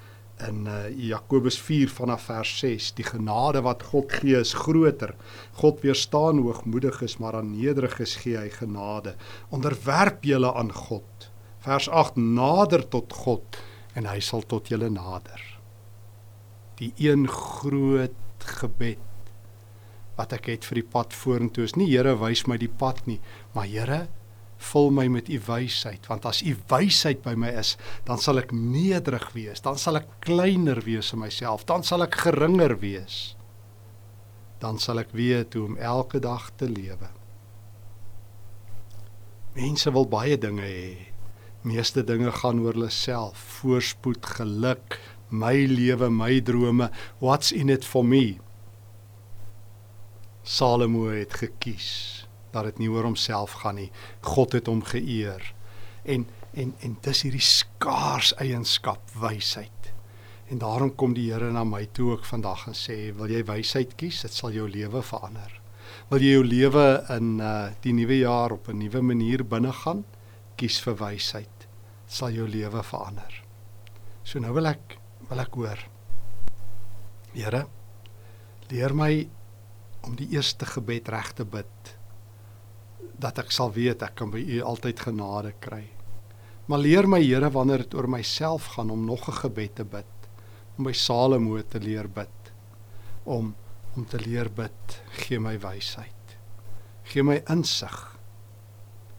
in 0.48 0.66
uh, 0.66 0.88
Jakobus 0.96 1.58
4 1.60 1.90
vanaf 1.92 2.28
vers 2.30 2.52
6 2.62 2.90
die 2.98 3.06
genade 3.06 3.62
wat 3.66 3.82
God 3.90 4.12
gee 4.20 4.38
is 4.38 4.52
groter. 4.56 5.14
God 5.60 5.82
weerstaan 5.84 6.40
hoogmoediges, 6.44 7.18
maar 7.18 7.38
aan 7.40 7.52
nederiges 7.54 8.16
gee 8.22 8.38
hy 8.38 8.48
genade. 8.54 9.16
Onderwerp 9.50 10.24
julle 10.24 10.54
aan 10.54 10.72
God. 10.72 11.28
Vers 11.64 11.88
8 11.88 12.16
nader 12.16 12.86
tot 12.88 13.12
God 13.12 13.60
en 13.94 14.08
hy 14.08 14.20
sal 14.24 14.46
tot 14.48 14.70
julle 14.72 14.90
nader. 14.92 15.40
Die 16.80 16.92
een 16.96 17.28
groot 17.28 18.46
gebed 18.60 19.06
wat 20.16 20.32
ek 20.36 20.50
het 20.52 20.66
vir 20.68 20.82
die 20.82 20.88
pad 20.92 21.14
vorentoe 21.16 21.64
is 21.64 21.76
nie 21.80 21.88
Here 21.88 22.12
wys 22.20 22.46
my 22.48 22.58
die 22.60 22.68
pad 22.68 23.06
nie, 23.08 23.20
maar 23.56 23.68
Here 23.68 24.06
vul 24.70 24.90
my 24.92 25.08
met 25.08 25.30
u 25.32 25.40
wysheid 25.46 26.06
want 26.10 26.28
as 26.28 26.42
u 26.44 26.54
wysheid 26.68 27.22
by 27.24 27.34
my 27.34 27.50
is 27.62 27.76
dan 28.08 28.20
sal 28.20 28.38
ek 28.42 28.52
nederig 28.52 29.30
wees 29.36 29.64
dan 29.64 29.80
sal 29.80 30.00
ek 30.00 30.08
kleiner 30.28 30.82
wees 30.84 31.14
in 31.16 31.22
myself 31.24 31.64
dan 31.68 31.84
sal 31.86 32.04
ek 32.04 32.20
geringer 32.24 32.76
wees. 32.80 33.36
Dan 34.60 34.78
sal 34.78 35.00
ek 35.00 35.14
weet 35.16 35.56
hoe 35.56 35.70
om 35.70 35.78
elke 35.80 36.20
dag 36.20 36.50
te 36.60 36.68
lewe. 36.68 37.08
Mense 39.56 39.92
wil 39.92 40.06
baie 40.10 40.36
dinge 40.38 40.66
hê. 40.66 40.90
Meeste 41.64 42.04
dinge 42.04 42.32
gaan 42.40 42.60
oor 42.60 42.76
hulle 42.76 42.90
self, 42.92 43.40
voorspoed, 43.60 44.24
geluk, 44.36 44.98
my 45.30 45.54
lewe, 45.68 46.08
my 46.12 46.40
drome, 46.44 46.90
what's 47.20 47.52
in 47.52 47.72
it 47.72 47.84
for 47.84 48.04
me? 48.04 48.38
Salomo 50.44 51.08
het 51.12 51.36
gekies 51.40 52.19
dat 52.52 52.64
dit 52.64 52.78
nie 52.78 52.90
oor 52.90 53.04
homself 53.08 53.52
gaan 53.62 53.74
nie. 53.80 53.90
God 54.20 54.52
het 54.52 54.66
hom 54.66 54.82
geëer. 54.84 55.54
En 56.04 56.26
en 56.52 56.74
en 56.82 56.96
dis 57.02 57.22
hierdie 57.22 57.44
skaars 57.44 58.32
eienskap 58.42 59.12
wysheid. 59.14 59.92
En 60.50 60.58
daarom 60.58 60.90
kom 60.98 61.14
die 61.14 61.28
Here 61.30 61.52
na 61.52 61.62
my 61.64 61.84
toe 61.94 62.10
ook 62.16 62.24
vandag 62.26 62.66
en 62.66 62.74
sê, 62.74 63.14
"Wil 63.14 63.30
jy 63.30 63.44
wysheid 63.44 63.96
kies? 63.96 64.22
Dit 64.22 64.32
sal 64.32 64.50
jou 64.52 64.68
lewe 64.68 65.02
verander." 65.02 65.60
Wil 66.10 66.20
jy 66.20 66.32
jou 66.32 66.44
lewe 66.44 67.04
in 67.08 67.40
uh 67.40 67.70
die 67.82 67.92
nuwe 67.92 68.18
jaar 68.18 68.52
op 68.52 68.68
'n 68.68 68.78
nuwe 68.78 69.00
manier 69.02 69.44
binnegaan? 69.44 70.04
Kies 70.56 70.80
vir 70.80 70.96
wysheid. 70.96 71.58
Dit 72.06 72.12
sal 72.12 72.30
jou 72.30 72.48
lewe 72.48 72.82
verander. 72.82 73.44
So 74.24 74.38
nou 74.38 74.52
wil 74.52 74.66
ek 74.66 74.98
wil 75.28 75.40
ek 75.40 75.54
hoor. 75.54 75.78
Here, 77.32 77.66
leer 78.68 78.94
my 78.94 79.28
om 80.02 80.16
die 80.16 80.28
eerste 80.34 80.66
gebed 80.66 81.08
reg 81.08 81.32
te 81.32 81.44
bid 81.44 81.99
dat 83.20 83.38
ek 83.38 83.50
sal 83.50 83.72
weet 83.72 84.02
ek 84.02 84.14
kan 84.20 84.30
by 84.30 84.40
U 84.40 84.60
altyd 84.62 85.00
genade 85.00 85.52
kry. 85.60 85.84
Maar 86.66 86.78
leer 86.78 87.08
my 87.08 87.20
Here 87.22 87.50
wanneer 87.50 87.84
dit 87.84 87.94
oor 87.94 88.08
myself 88.08 88.74
gaan 88.76 88.90
om 88.90 89.04
nog 89.04 89.28
'n 89.28 89.40
gebed 89.42 89.74
te 89.74 89.84
bid, 89.84 90.28
om 90.78 90.84
by 90.84 90.92
Salomo 90.92 91.62
te 91.62 91.80
leer 91.80 92.08
bid, 92.08 92.52
om 93.24 93.54
om 93.96 94.06
te 94.06 94.18
leer 94.18 94.48
bid, 94.50 95.02
gee 95.10 95.40
my 95.40 95.58
wysheid. 95.58 96.36
Gee 97.02 97.22
my 97.22 97.42
insig. 97.50 98.18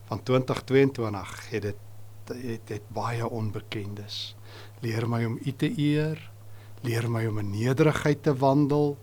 Van 0.07 0.23
2022 0.23 1.49
het 1.49 1.61
dit 1.61 1.75
het, 2.31 2.69
het 2.69 2.87
baie 2.87 3.29
onbekendes. 3.29 4.35
Leer 4.79 5.07
my 5.09 5.25
om 5.25 5.39
U 5.45 5.51
te 5.51 5.69
eer, 5.77 6.31
leer 6.81 7.09
my 7.11 7.25
om 7.27 7.39
in 7.41 7.51
nederigheid 7.51 8.23
te 8.23 8.35
wandel, 8.35 8.97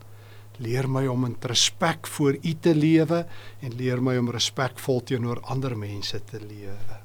leer 0.58 0.88
my 0.90 1.06
om 1.06 1.24
in 1.28 1.36
respek 1.40 2.06
voor 2.06 2.38
U 2.42 2.54
te 2.60 2.74
lewe 2.74 3.24
en 3.60 3.76
leer 3.78 4.02
my 4.02 4.16
om 4.18 4.30
respekvol 4.34 5.02
teenoor 5.06 5.40
ander 5.50 5.76
mense 5.78 6.18
te 6.24 6.40
lewe. 6.42 6.98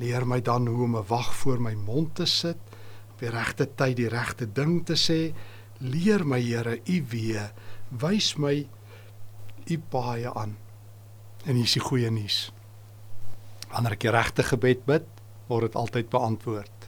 Leer 0.00 0.26
my 0.28 0.40
dan 0.40 0.66
hoe 0.68 0.84
om 0.84 0.96
'n 0.96 1.06
wag 1.08 1.34
voor 1.34 1.60
my 1.60 1.74
mond 1.74 2.14
te 2.14 2.26
sit, 2.26 2.58
op 3.12 3.18
die 3.18 3.30
regte 3.30 3.66
tyd 3.74 3.96
die 3.96 4.08
regte 4.08 4.46
ding 4.52 4.84
te 4.86 4.94
sê. 4.94 5.34
Leer 5.78 6.26
my 6.26 6.40
Here, 6.40 6.80
U 6.86 7.04
weet, 7.10 7.52
wys 7.88 8.36
my 8.36 8.66
U 9.66 9.78
paai 9.78 10.24
aan. 10.24 10.56
En 11.44 11.54
hier 11.54 11.64
is 11.64 11.72
die 11.72 11.82
goeie 11.82 12.10
nuus. 12.10 12.52
Wanneer 13.70 13.92
ek 13.92 14.00
die 14.00 14.10
regte 14.10 14.42
gebed 14.42 14.84
bid, 14.84 15.06
word 15.48 15.62
dit 15.62 15.76
altyd 15.76 16.10
beantwoord. 16.10 16.80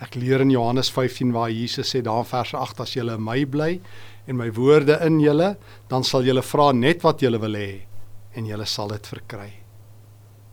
Ek 0.00 0.14
leer 0.16 0.40
in 0.40 0.50
Johannes 0.50 0.88
15 0.90 1.32
waar 1.32 1.50
Jesus 1.52 1.90
sê 1.92 2.00
daar 2.00 2.22
in 2.24 2.30
vers 2.30 2.54
8 2.56 2.80
as 2.80 2.94
julle 2.96 3.18
in 3.18 3.24
my 3.24 3.44
bly 3.44 3.80
en 4.26 4.36
my 4.36 4.50
woorde 4.56 4.98
in 5.06 5.20
julle, 5.20 5.54
dan 5.88 6.04
sal 6.04 6.26
julle 6.26 6.42
vra 6.42 6.70
net 6.72 7.04
wat 7.06 7.22
julle 7.24 7.40
wil 7.42 7.58
hê 7.58 7.72
en 8.36 8.46
julle 8.46 8.66
sal 8.66 8.92
dit 8.92 9.10
verkry. 9.10 9.50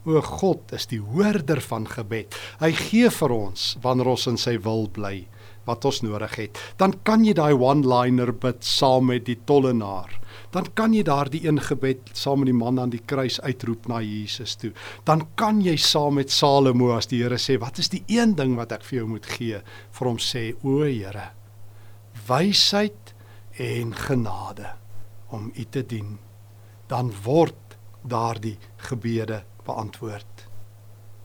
O 0.08 0.22
God 0.24 0.72
is 0.72 0.88
die 0.88 1.02
hoorder 1.04 1.60
van 1.66 1.86
gebed. 1.90 2.36
Hy 2.62 2.72
gee 2.72 3.10
vir 3.12 3.34
ons 3.36 3.74
wanneer 3.84 4.14
ons 4.14 4.28
in 4.32 4.40
sy 4.40 4.56
wil 4.64 4.88
bly 4.94 5.26
wat 5.68 5.84
ons 5.84 6.00
nodig 6.06 6.36
het. 6.40 6.60
Dan 6.80 6.94
kan 7.04 7.26
jy 7.28 7.34
daai 7.36 7.52
one-liner 7.52 8.32
bid 8.32 8.64
saam 8.64 9.10
met 9.12 9.26
die 9.28 9.36
tollenaar. 9.50 10.14
Dan 10.56 10.70
kan 10.80 10.94
jy 10.96 11.04
daardie 11.08 11.44
een 11.44 11.60
gebed 11.60 12.14
saam 12.16 12.42
met 12.42 12.52
die 12.52 12.56
man 12.56 12.80
aan 12.80 12.94
die 12.94 13.04
kruis 13.04 13.42
uitroep 13.44 13.90
na 13.92 14.00
Jesus 14.04 14.56
toe. 14.62 14.72
Dan 15.04 15.26
kan 15.36 15.60
jy 15.66 15.76
saam 15.76 16.16
met 16.22 16.32
Salomo 16.32 16.94
as 16.96 17.12
die 17.12 17.22
Here 17.24 17.36
sê, 17.36 17.60
"Wat 17.60 17.80
is 17.80 17.90
die 17.90 18.04
een 18.08 18.36
ding 18.36 18.56
wat 18.56 18.72
ek 18.72 18.84
vir 18.84 19.00
jou 19.00 19.08
moet 19.08 19.26
gee?" 19.26 19.62
vir 19.92 20.08
hom 20.08 20.18
sê, 20.18 20.56
"O 20.64 20.84
Here, 20.84 21.32
wysheid 22.28 23.07
en 23.58 23.96
genade 23.96 24.74
om 25.28 25.52
U 25.56 25.66
te 25.66 25.86
dien." 25.86 26.18
Dan 26.88 27.12
word 27.24 27.78
daardie 28.02 28.58
gebede 28.76 29.44
beantwoord. 29.66 30.48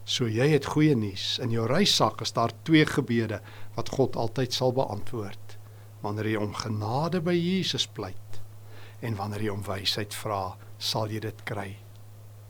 So 0.05 0.27
jy 0.27 0.49
het 0.51 0.67
goeie 0.75 0.97
nuus. 0.99 1.39
In 1.39 1.53
jou 1.55 1.67
reissak 1.71 2.21
is 2.21 2.35
daar 2.35 2.53
twee 2.67 2.87
gebede 2.87 3.41
wat 3.77 3.93
God 3.95 4.17
altyd 4.17 4.53
sal 4.53 4.75
beantwoord. 4.75 5.59
Wanneer 6.03 6.33
jy 6.33 6.43
om 6.43 6.55
genade 6.55 7.23
by 7.23 7.37
Jesus 7.39 7.87
pleit 7.87 8.43
en 9.03 9.17
wanneer 9.19 9.43
jy 9.43 9.55
om 9.55 9.65
wysheid 9.67 10.15
vra, 10.15 10.57
sal 10.79 11.11
jy 11.11 11.23
dit 11.25 11.41
kry. 11.47 11.82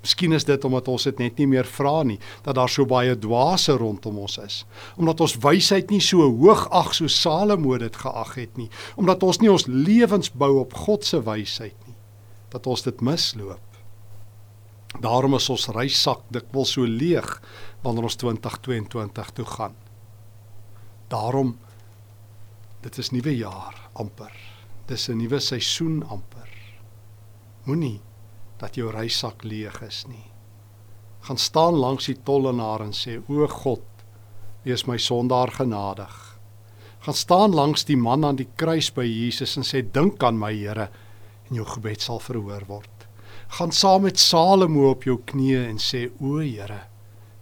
Miskien 0.02 0.34
is 0.34 0.44
dit 0.44 0.64
omdat 0.66 0.88
ons 0.90 1.04
dit 1.06 1.18
net 1.22 1.38
nie 1.38 1.46
meer 1.46 1.68
vra 1.68 2.02
nie, 2.06 2.18
dat 2.42 2.56
daar 2.58 2.70
so 2.70 2.86
baie 2.90 3.14
dwaase 3.14 3.76
rondom 3.78 4.18
ons 4.24 4.38
is. 4.42 4.56
Omdat 4.98 5.22
ons 5.22 5.36
wysheid 5.44 5.92
nie 5.94 6.02
so 6.02 6.26
hoog 6.26 6.66
ag 6.74 6.90
so 6.98 7.06
Salomo 7.06 7.78
dit 7.78 7.96
geag 8.02 8.34
het 8.34 8.58
nie, 8.58 8.68
omdat 8.98 9.22
ons 9.22 9.38
nie 9.38 9.52
ons 9.52 9.68
lewens 9.70 10.32
bou 10.34 10.56
op 10.64 10.74
God 10.74 11.06
se 11.06 11.22
wysheid 11.22 11.76
nie, 11.86 11.94
dat 12.50 12.66
ons 12.66 12.82
dit 12.82 13.04
misloop. 13.06 13.62
Daarom 15.00 15.38
is 15.38 15.48
ons 15.48 15.70
reissak 15.72 16.26
dikwels 16.34 16.74
so 16.74 16.84
leeg 16.84 17.38
wanneer 17.84 18.10
ons 18.10 18.18
2022 18.20 19.30
toe 19.38 19.46
gaan. 19.54 19.76
Daarom 21.08 21.54
dit 22.82 22.98
is 22.98 23.12
nuwe 23.14 23.36
jaar 23.38 23.78
amper. 23.94 24.34
Dis 24.86 25.08
'n 25.08 25.16
nuwe 25.16 25.38
seisoen 25.40 26.02
amper. 26.02 26.50
Moenie 27.64 28.00
dat 28.62 28.78
jou 28.78 28.88
reissak 28.94 29.44
leeg 29.44 29.80
is 29.82 30.04
nie. 30.08 30.24
Gaan 31.26 31.38
staan 31.38 31.76
langs 31.78 32.08
die 32.08 32.18
tollenaar 32.24 32.86
en 32.86 32.94
sê: 32.96 33.18
"O 33.28 33.46
God, 33.46 33.84
wees 34.64 34.86
my 34.86 34.96
sondaar 34.98 35.50
genadig." 35.50 36.38
Gaan 37.02 37.14
staan 37.14 37.54
langs 37.54 37.84
die 37.84 37.96
man 37.96 38.24
aan 38.24 38.36
die 38.36 38.48
kruis 38.56 38.90
by 38.94 39.04
Jesus 39.04 39.56
en 39.56 39.66
sê: 39.66 39.82
"Dink 39.82 40.22
aan 40.22 40.38
my 40.38 40.54
Here 40.54 40.88
en 41.50 41.56
jou 41.56 41.66
gebed 41.66 42.00
sal 42.00 42.20
verhoor 42.20 42.64
word." 42.66 43.02
gaan 43.52 43.72
saam 43.72 44.02
met 44.02 44.18
Salomo 44.18 44.86
op 44.90 45.02
jou 45.04 45.18
knieë 45.28 45.66
en 45.68 45.80
sê 45.82 46.06
o 46.24 46.38
Here 46.40 46.86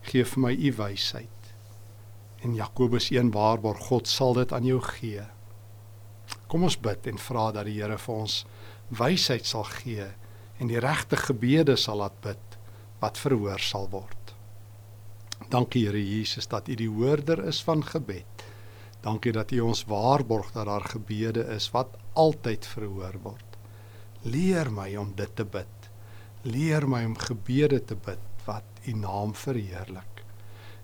gee 0.09 0.25
vir 0.27 0.41
my 0.43 0.51
u 0.51 0.73
wysheid 0.75 1.51
en 2.43 2.57
Jakobus 2.59 3.11
1 3.15 3.31
waarborg 3.37 3.85
God 3.87 4.11
sal 4.11 4.35
dit 4.35 4.53
aan 4.57 4.67
jou 4.67 4.81
gee 4.89 5.23
kom 6.51 6.67
ons 6.67 6.79
bid 6.83 7.07
en 7.13 7.23
vra 7.29 7.45
dat 7.55 7.69
die 7.71 7.77
Here 7.79 7.99
vir 8.07 8.25
ons 8.25 8.41
wysheid 9.03 9.47
sal 9.47 9.69
gee 9.71 10.09
en 10.61 10.71
die 10.71 10.81
regte 10.83 11.17
gebede 11.17 11.77
sal 11.81 12.03
laat 12.03 12.21
bid 12.25 12.59
wat 13.03 13.19
verhoor 13.19 13.63
sal 13.65 13.89
word 13.93 14.35
dankie 15.51 15.87
Here 15.87 16.01
Jesus 16.05 16.49
dat 16.53 16.69
u 16.69 16.77
die 16.79 16.91
hoorder 16.91 17.45
is 17.51 17.63
van 17.67 17.85
gebed 17.85 18.45
dankie 19.03 19.33
dat 19.33 19.53
u 19.57 19.61
ons 19.65 19.87
waarborg 19.89 20.53
dat 20.53 20.69
daar 20.69 20.87
gebede 20.95 21.47
is 21.57 21.71
wat 21.75 21.97
altyd 22.13 22.67
verhoor 22.77 23.17
word 23.25 23.61
leer 24.23 24.69
my 24.71 24.93
om 25.01 25.15
dit 25.17 25.33
te 25.37 25.45
bid 25.45 25.91
leer 26.43 26.87
my 26.89 27.05
om 27.05 27.17
gebede 27.19 27.81
te 27.85 27.97
bid 27.97 28.45
wat 28.47 28.65
U 28.87 28.93
naam 28.97 29.35
verheerlik. 29.37 30.25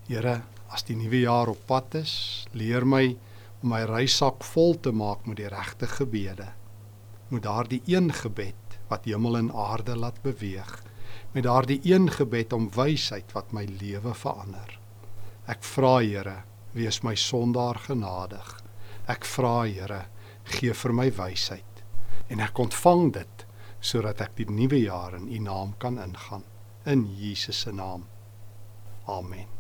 Here, 0.06 0.42
as 0.68 0.84
die 0.84 0.96
nuwe 0.98 1.22
jaar 1.24 1.48
op 1.48 1.62
pad 1.68 1.96
is, 2.02 2.46
leer 2.52 2.84
my 2.84 3.16
om 3.62 3.72
my 3.72 3.82
reissak 3.88 4.44
vol 4.44 4.76
te 4.80 4.92
maak 4.92 5.24
met 5.26 5.40
die 5.40 5.48
regte 5.50 5.88
gebede. 5.88 6.50
Met 7.32 7.42
daardie 7.46 7.80
een 7.88 8.12
gebed 8.12 8.65
wat 8.88 9.06
hemel 9.08 9.36
en 9.36 9.52
aarde 9.52 9.96
laat 9.96 10.22
beweeg, 10.22 10.82
met 11.32 11.44
daardie 11.44 11.80
een 11.84 12.10
gebed 12.10 12.52
om 12.52 12.70
wysheid 12.74 13.32
wat 13.36 13.52
my 13.52 13.64
lewe 13.80 14.14
verander. 14.14 14.78
Ek 15.46 15.64
vra 15.64 15.98
Here, 16.02 16.42
wees 16.72 17.02
my 17.02 17.14
sondaar 17.14 17.78
genadig. 17.86 18.56
Ek 19.06 19.24
vra 19.24 19.64
Here, 19.66 20.06
gee 20.44 20.74
vir 20.74 20.92
my 20.92 21.10
wysheid 21.10 21.82
en 22.28 22.42
ek 22.42 22.58
ontvang 22.58 23.10
dit 23.18 23.46
sodat 23.86 24.22
ek 24.24 24.34
die 24.40 24.48
nuwe 24.50 24.80
jaar 24.82 25.14
in 25.18 25.28
u 25.30 25.42
naam 25.42 25.74
kan 25.82 26.00
ingaan 26.02 26.46
in 26.86 27.06
Jesus 27.18 27.60
se 27.66 27.74
naam. 27.74 28.06
Amen. 29.06 29.55